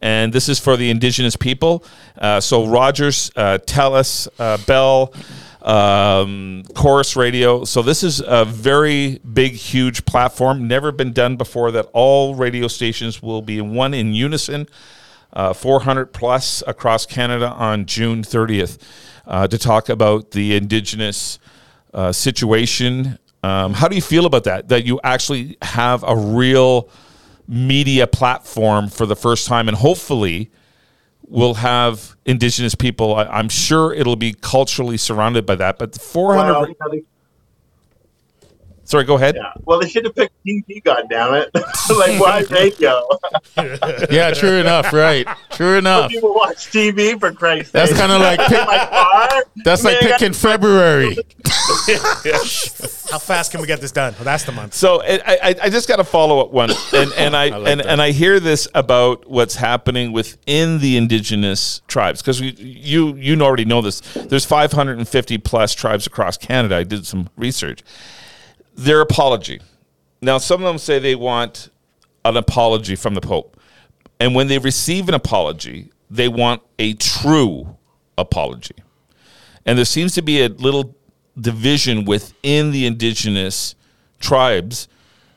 [0.01, 1.85] And this is for the Indigenous people.
[2.17, 5.13] Uh, so Rogers, uh, Telus, uh, Bell,
[5.61, 7.63] um, Corus Radio.
[7.65, 10.67] So this is a very big, huge platform.
[10.67, 11.71] Never been done before.
[11.71, 14.67] That all radio stations will be one in unison.
[15.31, 18.79] Uh, 400 plus across Canada on June 30th
[19.27, 21.37] uh, to talk about the Indigenous
[21.93, 23.19] uh, situation.
[23.43, 24.69] Um, how do you feel about that?
[24.69, 26.89] That you actually have a real
[27.47, 30.51] media platform for the first time, and hopefully,
[31.29, 33.15] we'll have Indigenous people.
[33.15, 35.77] I, I'm sure it'll be culturally surrounded by that.
[35.77, 36.51] But 400.
[36.51, 37.03] well, you know, they-
[38.89, 39.35] sorry, go ahead.
[39.35, 39.51] yeah.
[39.65, 43.07] well they should have picked TV god damn it like why radio
[44.11, 44.91] Yeah, true enough.
[44.93, 45.27] Right.
[45.51, 46.09] True enough.
[46.11, 49.43] people watch TV for Christ's That's kind of like pick, my car.
[49.63, 51.15] that's like Man, picking February.
[53.11, 54.13] How fast can we get this done?
[54.15, 54.73] Well, that's the month.
[54.73, 57.79] So I, I, I just got to follow up one, and and I, like and,
[57.79, 57.87] that.
[57.87, 63.65] and I hear this about what's happening within the indigenous tribes because you you already
[63.65, 64.01] know this.
[64.01, 66.75] There's 550 plus tribes across Canada.
[66.75, 67.81] I did some research.
[68.79, 69.59] Their apology.
[70.21, 71.69] Now, some of them say they want
[72.23, 73.59] an apology from the Pope,
[74.21, 77.75] and when they receive an apology, they want a true
[78.17, 78.75] apology.
[79.65, 80.95] And there seems to be a little
[81.37, 83.75] division within the indigenous
[84.21, 84.87] tribes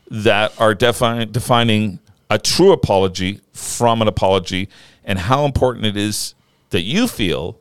[0.09, 4.69] that are defi- defining a true apology from an apology
[5.03, 6.33] and how important it is
[6.69, 7.59] that you feel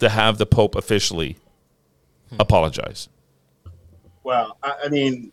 [0.00, 1.38] to have the Pope officially
[2.38, 3.08] apologize.
[4.26, 5.30] Well, I, I mean,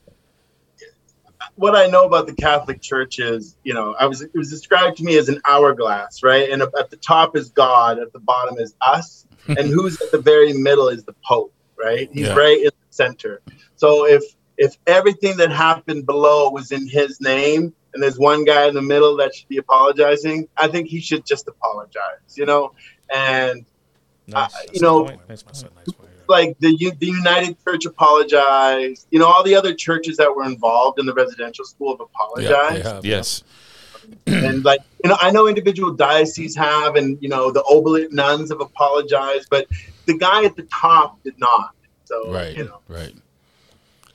[1.56, 4.98] what I know about the Catholic Church is, you know, I was it was described
[4.98, 6.48] to me as an hourglass, right?
[6.52, 9.26] And at the top is God, at the bottom is us,
[9.58, 12.08] and who's at the very middle is the Pope, right?
[12.14, 12.36] He's Yeah.
[12.36, 13.42] right in the center.
[13.78, 14.24] So if
[14.60, 18.84] if everything that happened below was in His name, and there's one guy in the
[18.84, 22.74] middle that should be apologizing, I think he should just apologize, you know,
[23.12, 23.66] and.
[24.34, 25.06] Uh, you know,
[26.28, 29.08] like the the United Church apologized.
[29.12, 32.84] You know, all the other churches that were involved in the residential school have apologized.
[32.84, 33.06] they have.
[33.06, 33.44] Yes.
[34.28, 38.50] and like you know, I know individual dioceses have, and you know, the Oblate nuns
[38.50, 39.68] have apologized, but
[40.06, 41.74] the guy at the top did not.
[42.06, 42.56] So Right.
[42.56, 43.16] you know, Right.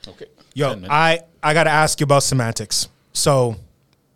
[0.07, 0.25] Okay.
[0.53, 2.87] Yo, I, I got to ask you about semantics.
[3.13, 3.57] So,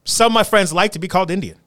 [0.04, 1.58] some of my friends like to be called Indian,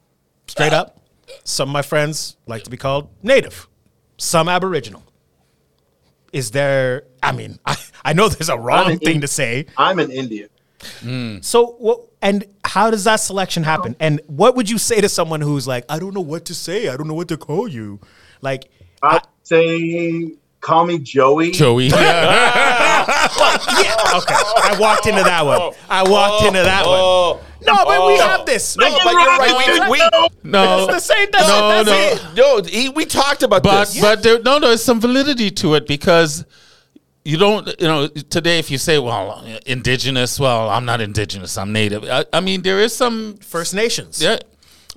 [0.46, 1.00] straight up.
[1.44, 3.68] Some of my friends like to be called Native,
[4.16, 5.02] some Aboriginal.
[6.36, 9.20] Is there, I mean, I, I know there's a wrong thing Indian.
[9.22, 9.66] to say.
[9.78, 10.50] I'm an Indian.
[11.00, 11.38] Hmm.
[11.40, 13.96] So, what, and how does that selection happen?
[14.00, 16.88] And what would you say to someone who's like, I don't know what to say,
[16.88, 18.00] I don't know what to call you?
[18.42, 18.68] Like,
[19.02, 21.52] I'd say call me Joey.
[21.52, 21.86] Joey.
[21.86, 23.04] Yeah.
[23.38, 24.34] Oh, yeah, okay.
[24.34, 25.58] I walked into that one.
[25.60, 25.76] Oh.
[25.88, 26.48] I walked oh.
[26.48, 27.45] into that one.
[27.62, 28.28] No, but we oh.
[28.28, 28.76] have this.
[28.76, 29.88] No, but you're right.
[29.88, 30.84] We, we, No.
[30.88, 31.28] it's the same.
[31.32, 32.30] That's, No, that's no.
[32.30, 32.36] it.
[32.36, 34.00] no, he, we talked about but this.
[34.00, 36.44] but there, no, there's some validity to it because
[37.24, 41.72] you don't, you know, today if you say, well, indigenous, well, I'm not indigenous, I'm
[41.72, 42.04] native.
[42.04, 44.22] I, I mean, there is some, First Nations.
[44.22, 44.38] yeah,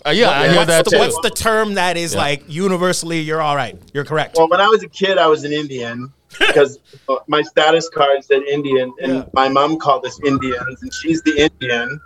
[0.06, 1.00] uh, yeah, I hear what's that the, too.
[1.00, 2.22] What's the term that is Yeah.
[2.22, 3.20] like universally?
[3.20, 3.78] You're all right.
[3.94, 4.36] You're correct.
[4.38, 6.80] Well, when I was a kid, I was an Indian because
[7.28, 9.26] my status card said Indian, and Yeah.
[9.34, 12.00] my mom called us Indians, and she's the Indian.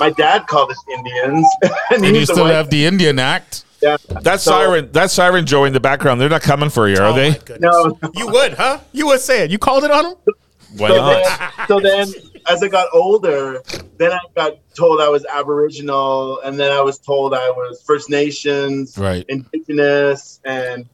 [0.00, 1.46] My dad called us Indians,
[1.90, 3.64] and, and you still white- have the Indian Act.
[3.82, 3.96] yeah.
[4.22, 7.08] that So- siren, that siren Joe in the background, they're not coming for you, are
[7.08, 7.30] Oh they?
[7.30, 7.38] my.
[7.60, 7.98] No.
[8.14, 8.80] You would, huh?
[8.92, 9.50] You would say it.
[9.50, 10.14] You called it on them.
[10.76, 11.22] Why so not?
[11.22, 12.08] Then, so then,
[12.48, 13.60] as I got older,
[13.98, 18.08] then I got told I was Aboriginal, and then I was told I was First
[18.08, 19.24] Nations, Right.
[19.28, 20.86] Indigenous, and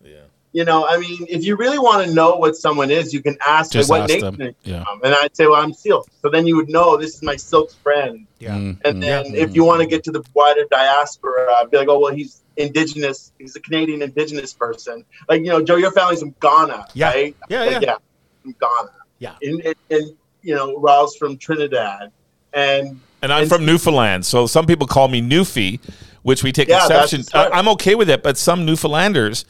[0.56, 3.36] you know, I mean, if you really want to know what someone is, you can
[3.46, 4.84] ask Just like, what ask nation them, yeah.
[4.84, 5.00] from?
[5.04, 6.06] And I'd say, well, I'm Syilx.
[6.22, 8.26] So then you would know this is my Silk's friend.
[8.38, 8.54] Yeah.
[8.56, 11.88] Mm, And then if you want to get to the wider diaspora, I'd be like,
[11.88, 13.32] oh, well, he's indigenous.
[13.38, 15.04] He's a Canadian indigenous person.
[15.28, 17.08] Like, you know, Joe, your family's from Ghana, Yeah.
[17.10, 17.36] right?
[17.50, 17.96] Yeah, Like, yeah.
[18.42, 18.90] From Ghana.
[19.18, 19.34] Yeah.
[19.42, 20.06] And, and, and,
[20.42, 22.12] you know, Raul's from Trinidad.
[22.54, 25.80] And And I'm And- from Newfoundland, so some people call me Newfie,
[26.22, 27.24] which we take Yeah, exception.
[27.34, 29.44] I, I'm okay with it, but some Newfoundlanders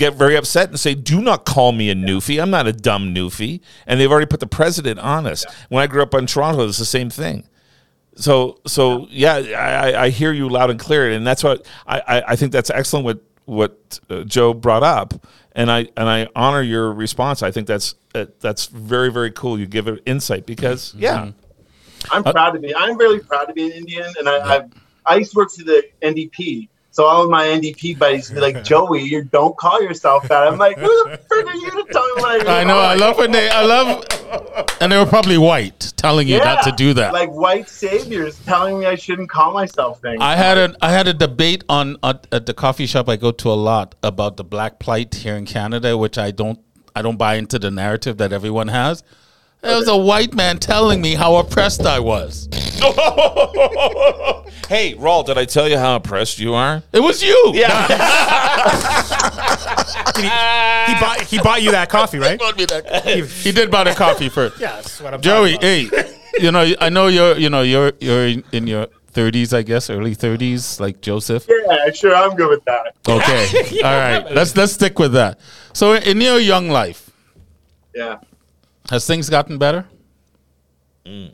[0.00, 2.42] get very upset and say, "Do not call me a Newfie.
[2.42, 5.44] I'm not a dumb Newfie." And they've already put the president on us.
[5.68, 7.44] When I grew up in Toronto, it's the same thing.
[8.16, 12.00] So, so yeah, I, I- I hear you loud and clear, and that's what I,
[12.00, 13.04] I, I think that's excellent.
[13.04, 15.14] What what uh, Joe brought up,
[15.52, 17.42] and I and I honor your response.
[17.42, 19.58] I think that's uh, that's very very cool.
[19.58, 21.30] You give it insight because yeah.
[22.10, 22.74] I'm proud to be.
[22.74, 24.70] I'm really proud to be an Indian, and I I've,
[25.06, 26.68] I used to work for the NDP.
[26.92, 30.46] So all of my NDP buddies be like, Joey, you don't call yourself that.
[30.46, 32.78] I'm like, who the frick are you to tell me what I I know.
[32.78, 33.48] I love when they.
[33.48, 34.04] I love,
[34.80, 37.12] and they were probably white, telling you not to do that.
[37.12, 40.18] Like white saviors telling me I shouldn't call myself things.
[40.20, 43.30] I had a I had a debate on at, at the coffee shop I go
[43.30, 46.58] to a lot about the black plight here in Canada, which I don't
[46.94, 49.02] I don't buy into the narrative that everyone has.
[49.62, 52.48] It was a white man telling me how oppressed I was.
[54.68, 56.82] hey, Raul, did I tell you how impressed you are?
[56.92, 57.52] It was you.
[57.54, 57.86] Yeah.
[60.20, 62.40] He bought he bought you that coffee, right?
[63.04, 64.58] he, he did buy the coffee first.
[64.60, 66.04] Yeah, that's what I'm Joey, talking about.
[66.06, 69.62] hey, you know I know you're you know you're you're in, in your 30s, I
[69.62, 71.46] guess, early 30s, like Joseph.
[71.48, 72.94] yeah, sure, I'm good with that.
[73.08, 74.30] Okay, all right.
[74.32, 75.38] Let's let's stick with that.
[75.72, 77.10] So in your young life,
[77.94, 78.18] Yeah.
[78.90, 79.86] has things gotten better?
[81.06, 81.32] Mm.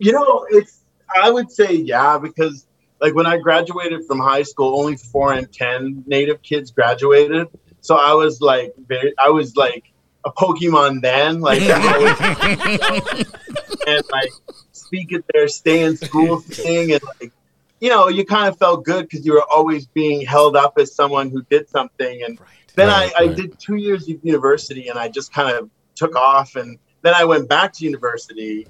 [0.00, 0.80] You know, it's
[1.14, 2.66] I would say yeah, because
[3.00, 7.48] like when I graduated from high school, only four and ten native kids graduated.
[7.82, 9.84] So I was like very I was like
[10.24, 11.62] a Pokemon then, like
[13.86, 14.30] and like
[14.72, 17.32] speak at their stay in school thing and like
[17.80, 20.94] you know, you kind of felt good because you were always being held up as
[20.94, 22.22] someone who did something.
[22.22, 22.38] And
[22.74, 26.14] then Right, I, I did two years of university and I just kind of took
[26.14, 26.56] off.
[26.56, 28.68] And then I went back to university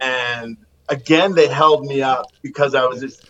[0.00, 0.56] and
[0.88, 3.20] again, they held me up because I was this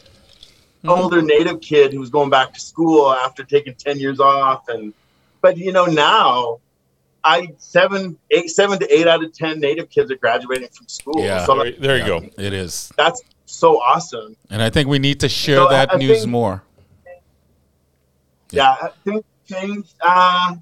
[0.82, 0.90] Hmm.
[0.90, 4.68] older native kid who was going back to school after taking 10 years off.
[4.68, 4.94] And,
[5.40, 6.60] but you know, now
[7.24, 11.20] I seven, eight, seven to eight out of 10 native kids are graduating from school.
[11.20, 11.44] Yeah.
[11.44, 12.18] So There, like, there you go.
[12.38, 12.92] It is.
[12.96, 14.36] that's so awesome.
[14.50, 16.62] And I think we need to share So, that I news think- more.
[18.50, 19.94] Yeah, I think things.
[20.00, 20.54] Uh,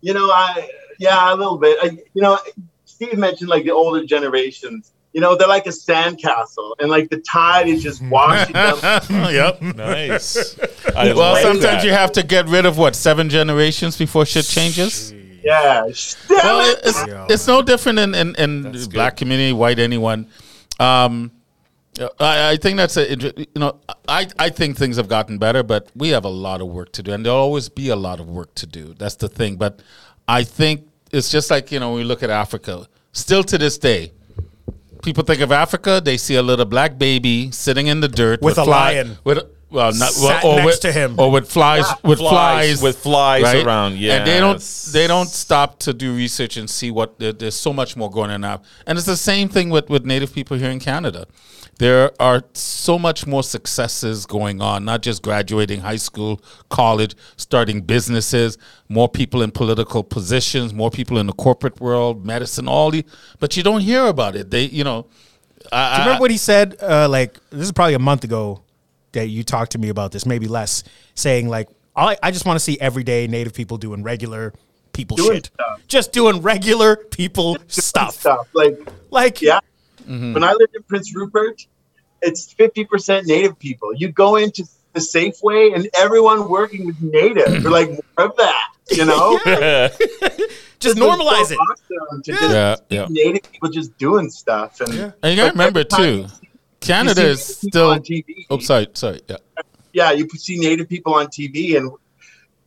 [0.00, 1.76] you know, I yeah, a little bit.
[1.82, 2.38] I, you know,
[2.86, 4.92] Steve mentioned like the older generations.
[5.14, 8.76] You know, they're like a sandcastle, and like the tide is just washing them.
[9.32, 9.62] yep.
[9.62, 10.58] Nice.
[10.96, 11.84] I Well, sometimes that.
[11.84, 15.12] you have to get rid of what seven generations before shit changes.
[15.44, 15.82] Yeah,
[16.28, 17.26] Well, it's, Yeah.
[17.30, 20.26] it's no different in in, in black community, white anyone.
[20.80, 21.30] Um,
[22.18, 25.90] I, I think that's a you know I I think things have gotten better, but
[25.94, 28.26] we have a lot of work to do, and there'll always be a lot of
[28.28, 28.94] work to do.
[28.98, 29.54] That's the thing.
[29.56, 29.80] But
[30.26, 33.78] I think it's just like you know when we look at Africa, still to this
[33.78, 34.12] day.
[35.04, 38.58] People think of Africa, they see a little black baby sitting in the dirt With
[38.58, 39.18] a fly- lion.
[39.24, 39.38] with
[39.70, 41.18] well, not Sat well, or next with, to him.
[41.18, 42.30] or with flies, ah, with Flies,
[42.78, 44.60] flies, with flies around, Yeah, and they don't
[44.92, 48.30] they don't stop to do research and see what there- there's so much more going
[48.30, 48.62] on now.
[48.86, 51.26] And it's the same thing with with Native people here in Canada.
[51.78, 57.80] There are so much more successes going on, not just graduating high school, college, starting
[57.80, 58.58] businesses,
[58.88, 63.04] more people in political positions, more people in the corporate world, medicine, all the,
[63.40, 64.50] but you don't hear about it.
[64.50, 65.06] They, you know,
[65.72, 66.76] I, Do you remember what he said?
[66.80, 68.62] Uh, like this is probably a month ago
[69.12, 70.84] that you talked to me about this, maybe less.
[71.14, 74.52] Saying like, I, I just want to see everyday Native people doing regular
[74.92, 75.80] people Doing shit, stuff.
[75.88, 78.14] just doing regular people stuff.
[78.14, 78.78] stuff like
[79.10, 79.60] Like, yeah.
[80.06, 80.34] Mm-hmm.
[80.34, 81.66] When I lived in Prince Rupert,
[82.22, 83.94] it's fifty percent native people.
[83.94, 87.62] You go into the Safeway and everyone working with native.
[87.62, 89.38] They're like more of that, you know.
[90.78, 91.58] just normalize so it.
[91.58, 93.06] Awesome to just Yeah, yeah.
[93.10, 94.92] native people just doing stuff, and
[95.22, 96.26] And you gotta remember too,
[96.80, 97.90] Canada is still.
[97.90, 98.46] on TV.
[98.50, 99.20] Oh, sorry, sorry.
[99.28, 99.36] Yeah.
[99.92, 101.90] yeah, you see native people on TV, and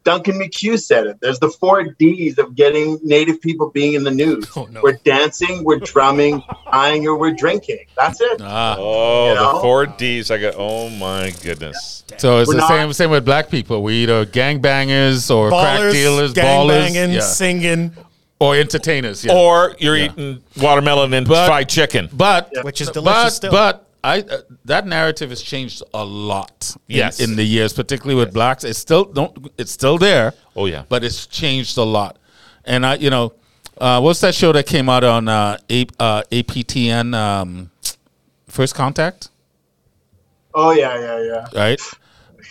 [0.07, 1.19] Duncan McCue said it.
[1.19, 4.47] There's the four D's of getting native people being in the news.
[4.55, 4.79] Oh, no.
[4.81, 6.41] We're dancing, we're drumming,
[6.71, 7.79] dying, or we're drinking.
[7.97, 8.39] That's it.
[8.41, 8.77] Ah.
[8.79, 9.53] Oh, You know?
[9.55, 10.31] the four D's.
[10.31, 10.53] I got.
[10.57, 12.05] Oh my goodness.
[12.17, 13.83] So it's We're the not- same same with black people.
[13.83, 17.19] We either gangbangers or crack dealers, gang ballers, banging, yeah.
[17.19, 17.91] singing,
[18.39, 19.25] or entertainers.
[19.25, 19.33] Yeah.
[19.35, 22.07] Or you're eating watermelon and But- fried chicken.
[22.13, 23.51] but which is but delicious still.
[23.51, 26.75] but I uh, that narrative has changed a lot.
[26.87, 27.19] in- Yes.
[27.19, 29.33] in, the years, particularly with blacks, it's still don't.
[29.57, 30.27] It's still there.
[30.55, 30.83] Oh, yeah.
[30.89, 32.13] but it's changed a lot.
[32.65, 33.33] And I, you know,
[33.77, 37.13] uh, what's that show that came out on uh, A, uh, APTN?
[37.15, 37.69] Um,
[38.47, 39.29] First Contact,
[40.53, 41.19] Oh yeah, yeah,
[41.53, 41.61] yeah.
[41.63, 41.81] right?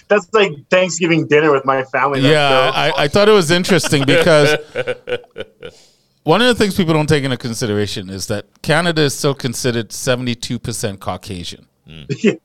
[0.08, 2.20] That's like Thanksgiving dinner with my family.
[2.20, 2.70] Yeah.
[2.72, 4.48] I, I thought it was interesting because
[6.26, 9.90] one of the things people don't take into consideration is that Canada is still considered
[9.90, 11.68] 72% Caucasian.
[11.88, 12.40] Mm.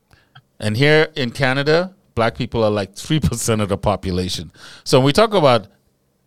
[0.60, 4.52] And here in Canada, black people are like 3% of the population.
[4.84, 5.66] So when we talk about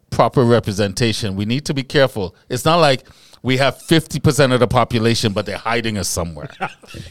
[0.10, 2.36] proper representation, we need to be careful.
[2.50, 3.08] It's not like
[3.42, 6.50] we have 50% of the population, but they're hiding us somewhere.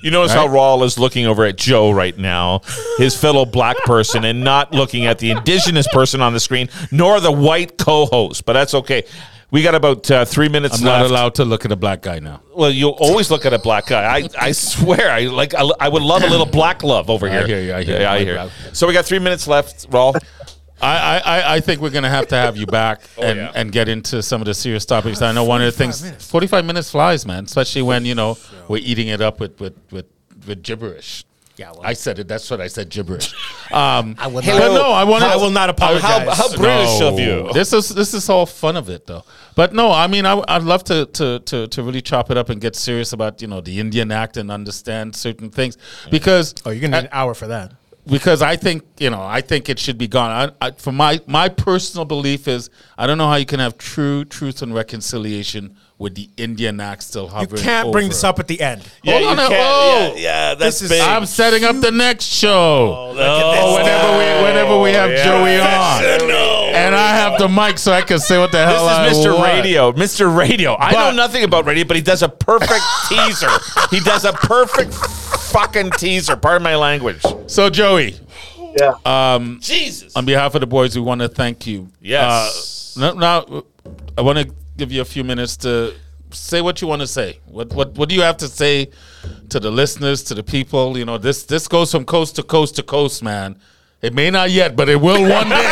[0.03, 2.61] You notice how Rawl is looking over at Joe right now,
[2.99, 7.21] his fellow black person, and not looking at the indigenous person on the screen, nor
[7.21, 8.45] the white co-host.
[8.45, 9.05] But that's okay.
[9.51, 11.03] We got about uh, three minutes I'm left.
[11.03, 12.41] not allowed to look at a black guy now.
[12.55, 14.19] Well, you always look at a black guy.
[14.19, 15.55] I, I swear, I like.
[15.55, 17.43] I, I would love a little black love over here.
[17.43, 18.39] I hear you, I hear Yeah, you.
[18.39, 18.51] I hear.
[18.73, 20.21] So we got three minutes left, Rawl.
[20.83, 23.53] I, I, I think we're going to have to have you back and, yeah.
[23.55, 25.23] and get into some of the serious topics.
[25.23, 28.37] I know one of the things, 45 minutes flies, man, especially when, you know,
[28.69, 30.07] we're eating it up with, with, with,
[30.47, 31.25] with gibberish.
[31.57, 32.27] Yeah, well- I said it.
[32.27, 33.33] That's what I said, gibberish.
[33.73, 36.03] Um, I will but not- no, I want I will not apologize.
[36.03, 37.51] How, how British of you?
[37.55, 39.25] This is this is all fun of it though.
[39.57, 42.51] But no, I mean, I, I'd love to, to to to really chop it up
[42.51, 45.77] and get serious about you know the Indian Act and understand certain things
[46.11, 47.73] because Oh, you're gonna need an hour for that.
[48.07, 50.31] because I think you know I think it should be gone.
[50.61, 53.77] I, I, for my my personal belief is I don't know how you can have
[53.79, 57.57] true truth and reconciliation with the Indian Act still hovering.
[57.59, 58.83] You can't bring this up at the end.
[59.05, 60.15] Yeah, Hold on you can't- oh.
[60.17, 61.01] yeah, yeah, that's This is- big.
[61.01, 63.15] I'm setting up the next show.
[63.17, 66.31] Oh, Oh, whenever we whenever we have Joey on,
[66.75, 69.35] and I have the mic so I can say what the hell This is Mr.
[69.39, 69.45] want.
[69.53, 69.93] Radio.
[69.93, 70.37] Mr.
[70.37, 70.75] Radio.
[70.79, 73.51] I But- know nothing about radio, but he does a perfect teaser.
[73.91, 76.37] He does a perfect fucking teaser.
[76.37, 77.23] Pardon my language.
[77.47, 78.17] So Joey,
[78.77, 79.39] yeah.
[79.61, 80.17] Jesus.
[80.17, 81.89] on behalf of the boys, we want to thank you.
[82.01, 82.97] Yes.
[82.97, 83.63] Uh, now, now,
[84.19, 85.95] I want to give you a few minutes to
[86.31, 87.39] say what you want to say.
[87.47, 88.91] What what what do you have to say
[89.49, 90.99] to the listeners, to the people?
[90.99, 93.59] You know, this this goes from coast to coast to coast, man.
[94.03, 95.57] It may not yet, but it will one day.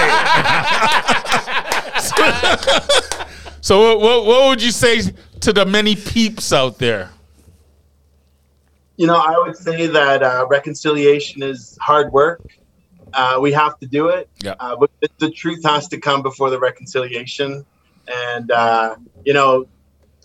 [3.61, 5.03] so, what, what, what would you say
[5.41, 7.11] to the many peeps out there?
[8.97, 12.41] You know, I would say that uh, reconciliation is hard work.
[13.13, 14.31] Uh, we have to do it.
[14.43, 14.55] Yeah.
[14.59, 17.67] Uh, but the truth has to come before the reconciliation.
[18.09, 19.67] And, uh, you know,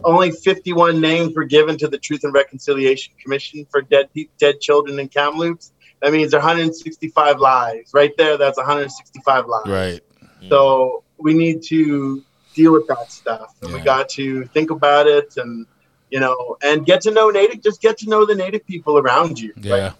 [0.03, 4.99] only 51 names were given to the Truth and Reconciliation Commission for dead dead children
[4.99, 5.73] in Kamloops.
[6.01, 7.91] That means 165 lives.
[7.93, 9.69] Right there, that's 165 lives.
[9.69, 10.01] Right.
[10.49, 12.23] So we need to
[12.53, 13.55] deal with that stuff.
[13.61, 15.65] And we got to think about it and,
[16.11, 19.39] you know, and get to know native, just get to know the native people around
[19.39, 19.53] you.
[19.57, 19.75] Yeah.
[19.75, 19.93] Like,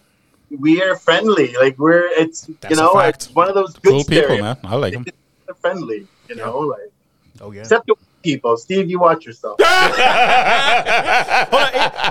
[0.60, 1.54] we are friendly.
[1.54, 4.58] Like we're, it's, That's you know, it's one of those good Cool people, man.
[4.64, 5.06] I like them.
[5.46, 6.92] They're friendly, you know, like,
[7.42, 7.62] Oh yeah.
[7.62, 8.58] except the people.
[8.58, 9.60] Steve, you watch yourself.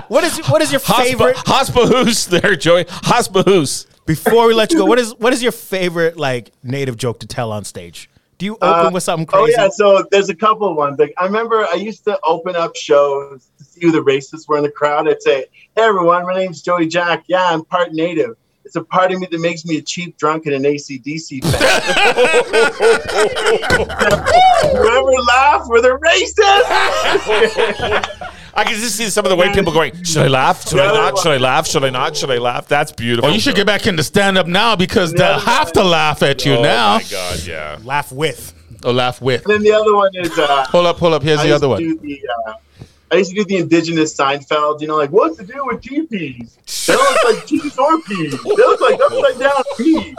[0.07, 1.35] What is what is your favorite?
[1.37, 2.85] Hospahoos there, Joey.
[2.85, 3.85] Hospahoos.
[4.05, 7.27] Before we let you go, what is what is your favorite like native joke to
[7.27, 8.09] tell on stage?
[8.37, 9.53] Do you open Uh, with something crazy?
[9.57, 10.97] Oh yeah, so there's a couple of ones.
[10.99, 14.57] Like I remember I used to open up shows to see who the racists were
[14.57, 15.09] in the crowd.
[15.09, 17.23] I'd say, "Hey everyone, my name's Joey Jack.
[17.27, 18.35] Yeah, I'm part native.
[18.67, 21.53] It's a part of me that makes me a cheap drunk and an ACDC fan."
[24.75, 26.43] Whoever laughed were the racists.
[28.53, 30.67] I can just see some of the white people going, should I laugh?
[30.67, 31.17] Should I not?
[31.19, 31.65] Should I laugh?
[31.67, 32.17] Should I not?
[32.17, 32.67] Should I laugh?
[32.67, 33.29] That's beautiful.
[33.29, 36.43] Oh, you should get back into stand up now because they'll have to laugh at
[36.45, 36.97] you Oh, now.
[36.97, 37.77] my God, yeah.
[37.83, 38.53] Laugh with.
[38.83, 39.45] Or laugh with.
[39.45, 41.23] and then the other one is uh, Hold up, hold up.
[41.23, 41.79] Here's I the other one.
[41.81, 42.53] do the, uh,
[43.11, 44.81] I used to do the indigenous Seinfeld.
[44.81, 46.57] You know, like what's to do with teepees?
[46.85, 48.31] They don't look like tees or peas.
[48.43, 50.15] They look like upside down peas.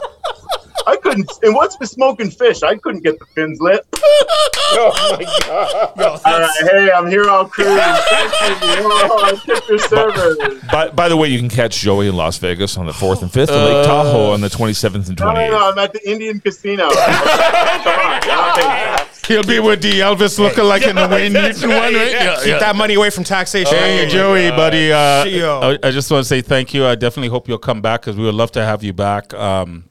[0.86, 1.30] I couldn't.
[1.42, 2.62] And what's the smoking fish?
[2.62, 3.84] I couldn't get the fins lit.
[3.94, 5.92] oh my god!
[6.24, 7.66] All right, hey, I'm here on cruise.
[7.68, 8.68] Thank you.
[8.90, 10.38] Oh, tip your servers.
[10.72, 13.30] By, by the way, you can catch Joey in Las Vegas on the 4th and
[13.30, 15.50] 5th, and Lake Tahoe on the 27th and No, no, 28th.
[15.50, 15.70] no.
[15.72, 16.88] I'm at the Indian Casino.
[19.28, 19.62] Come on, I'll take that.
[19.62, 22.10] He'll be with the Elvis looking like in the Wayne Newton one, right?
[22.10, 22.58] Yeah, Keep yeah.
[22.58, 23.74] that money away from taxation.
[23.74, 24.92] Hey, Joey, buddy.
[24.92, 25.60] Uh, Yo.
[25.60, 26.86] I, I just want to say thank you.
[26.86, 29.32] I definitely hope you'll come back because we would love to have you back.
[29.34, 29.84] Um,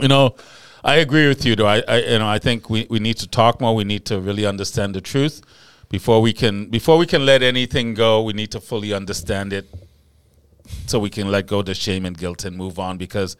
[0.00, 0.34] you know,
[0.82, 1.66] I agree with you, though.
[1.66, 3.74] I, I, you know, I think we, we need to talk more.
[3.74, 5.42] We need to really understand the truth
[5.90, 8.22] before we can before we can let anything go.
[8.22, 9.66] We need to fully understand it
[10.86, 13.36] so we can let go the shame and guilt and move on because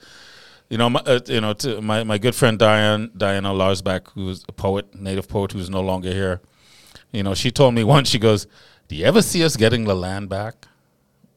[0.71, 4.45] you know, my, uh, you know, to my, my good friend Diane Diana Larsbeck, who's
[4.49, 6.41] a poet, native poet, who's no longer here.
[7.13, 8.09] You know, she told me once.
[8.09, 8.47] She goes,
[8.89, 10.67] "Do you ever see us getting the land back?"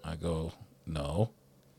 [0.04, 0.54] I go,
[0.86, 1.32] "No."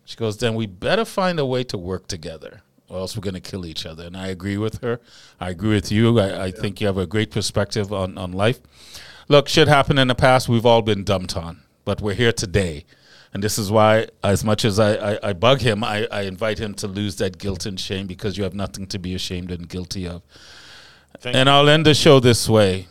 [0.05, 3.35] She goes, then we better find a way to work together, or else we're going
[3.35, 4.05] to kill each other.
[4.05, 5.01] And I agree with her.
[5.41, 6.19] I agree with you.
[6.19, 8.61] I, I think you have a great perspective on, on life.
[9.29, 10.49] Look, shit happened in the past.
[10.49, 12.85] We've all been dumped on, but we're here today.
[13.35, 16.59] And this is why, as much as I, I, I bug him, I, I invite
[16.59, 19.69] him to lose that guilt and shame because you have nothing to be ashamed and
[19.69, 20.23] guilty of.
[21.19, 22.87] Thank and I'll end the show this way.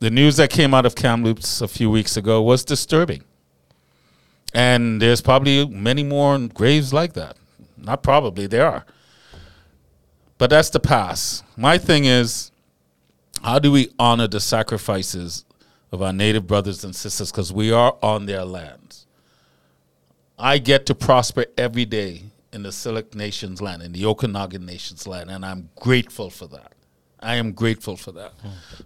[0.00, 3.22] The news that came out of Kamloops a few weeks ago was disturbing.
[4.52, 7.36] And there's probably many more graves like that.
[7.76, 8.84] Not probably, there are.
[10.38, 11.44] But that's the past.
[11.56, 12.50] My thing is,
[13.44, 15.44] how do we honor the sacrifices
[15.92, 18.99] of our native brothers and sisters because we are on their lands?
[20.40, 22.22] I get to prosper every day
[22.52, 26.72] in the Syilx Nation's land, in the Okanagan Nation's land, and I'm grateful for that.
[27.20, 28.32] I am grateful for that.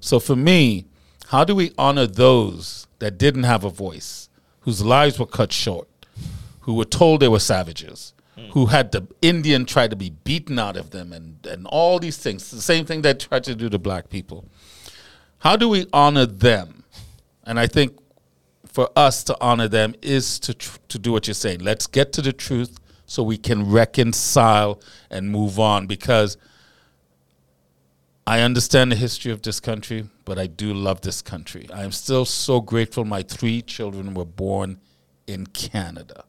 [0.01, 0.87] So for me,
[1.29, 4.29] how do we honor those that didn't have a voice,
[4.61, 5.89] whose lives were cut short,
[6.63, 8.13] who were told they were savages,
[8.51, 12.17] who had the Indian try to be beaten out of them, and, and all these
[12.17, 14.45] things, the same thing they tried to do to black people?
[15.39, 16.85] How do we honor them?
[17.45, 17.97] And I think
[18.75, 21.61] for us to honor them is to tr- to do what you're saying.
[21.61, 24.81] Let's get to the truth so we can reconcile
[25.13, 26.37] and move on because
[28.27, 31.69] I understand the history of this country, but I do love this country.
[31.73, 34.81] I am still so grateful my three children were born
[35.29, 36.25] in Canada.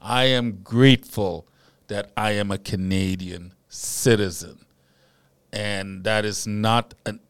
[0.00, 1.46] I am grateful
[1.86, 4.64] that I am a Canadian citizen.
[5.52, 7.20] And that is not an,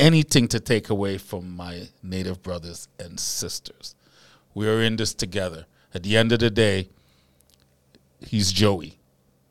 [0.00, 3.94] anything to take away from my native brothers and sisters.
[4.54, 5.66] We are in this together.
[5.94, 6.88] At the end of the day,
[8.26, 8.98] he's Joey.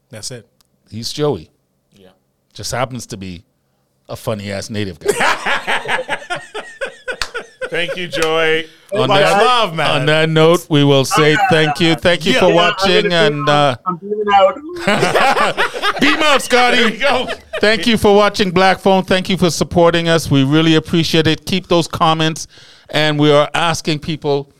[0.10, 0.48] That's it.
[0.90, 1.52] He's Joey.
[1.94, 2.10] Yeah.
[2.54, 3.44] Just happens to be
[4.08, 5.12] a funny ass native guy.
[7.70, 8.66] Thank you, Joy.
[8.94, 10.02] on, that, love, man.
[10.02, 11.94] on that note, we will say thank you.
[11.94, 12.40] Thank you Yeah.
[12.40, 13.76] for Yeah, I'm watching and beam uh,
[14.34, 14.58] out.
[14.58, 16.02] I'm out.
[16.02, 17.00] beam out, Scotty.
[17.60, 19.04] Thank you for watching Black Phone.
[19.04, 20.32] Thank you for supporting us.
[20.32, 21.46] We really appreciate it.
[21.46, 22.48] Keep those comments,
[22.90, 24.52] and we are asking people.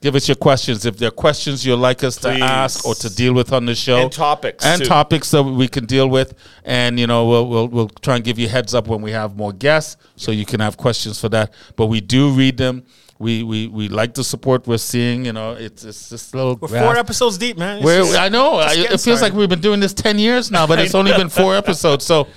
[0.00, 0.86] Give us your questions.
[0.86, 2.38] If there are questions you'd like us Please.
[2.38, 4.86] to ask or to deal with on the show, And topics, and too.
[4.86, 6.34] topics that we can deal with,
[6.64, 9.36] and you know we'll, we'll we'll try and give you heads up when we have
[9.36, 11.52] more guests, so you can have questions for that.
[11.74, 12.84] But we do read them.
[13.18, 15.24] We we, we like the support we're seeing.
[15.24, 16.54] You know, it's it's just a little.
[16.60, 16.84] We're graph.
[16.84, 17.82] four episodes deep, man.
[17.82, 18.54] Just- I know.
[18.54, 21.28] I, it feels like we've been doing this ten years now, but it's only been
[21.28, 22.04] four episodes.
[22.06, 22.28] So,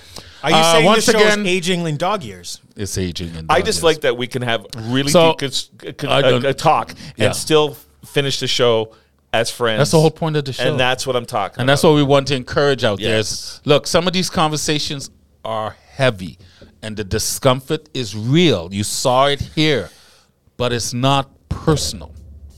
[0.42, 2.60] Are you uh, saying once this show again, is aging in dog years?
[2.76, 3.36] it's aging.
[3.36, 6.44] And I just like that we can have really So, deep cons- c- I don't-
[6.44, 7.26] a, a talk Yeah.
[7.26, 8.94] and still finish the show
[9.32, 9.78] as friends.
[9.78, 10.64] That's the whole point of the show.
[10.70, 11.72] And that's what I'm talking and about.
[11.72, 13.16] that's what we want to encourage out there.
[13.16, 13.30] Yes.
[13.32, 15.10] Is, look, some of these conversations
[15.44, 16.38] are heavy,
[16.82, 18.68] and the discomfort is real.
[18.72, 19.90] You saw it here,
[20.56, 22.12] but it's not personal.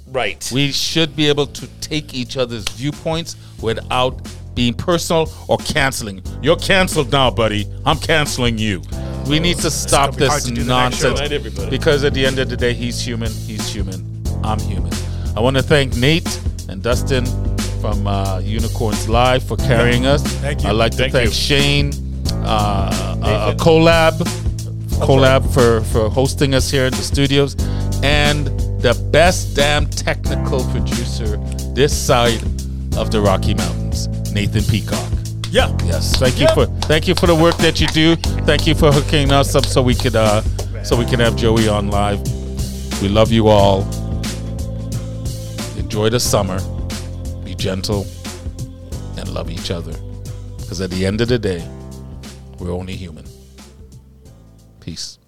[0.09, 0.49] right.
[0.53, 4.21] We should be able to take each other's viewpoints without
[4.55, 6.23] being personal or canceling.
[6.43, 7.67] You're canceled now, buddy.
[7.85, 8.83] I'm canceling you.
[9.29, 11.15] We need to stop gonna be hard this to do the next show.
[11.15, 11.71] nonsense.
[11.71, 13.33] Because at the end of the day, he's human.
[13.33, 14.23] He's human.
[14.45, 14.93] I'm human.
[15.37, 17.25] I want to thank Nate and Dustin
[17.81, 20.23] from uh, Unicorns Live for carrying us.
[20.23, 20.69] Thank you.
[20.69, 21.33] I'd like to Thank thank.
[21.33, 21.93] Shane,
[22.45, 23.55] uh, uh.
[23.57, 24.19] Collab,
[25.01, 27.57] Collab for, for hosting us here in the studios,
[28.03, 28.47] and
[28.81, 31.37] the best damn technical producer
[31.75, 32.43] this side
[32.97, 35.09] of the Rocky Mountains, Nathan Peacock.
[35.51, 35.71] Yeah.
[35.85, 36.55] Yes, thank you Yeah.
[36.55, 38.17] for thank you for the work that you do.
[38.45, 40.43] Thank you for hooking us up so we could uh,
[40.83, 42.21] so we can have Joey on live.
[43.01, 43.83] We love you all.
[45.79, 46.59] Enjoy the summer.
[47.45, 48.05] Be gentle
[49.17, 49.93] and love each other.
[50.59, 51.63] Because at the end of the day,
[52.59, 53.25] we're only human.
[54.81, 55.19] Peace.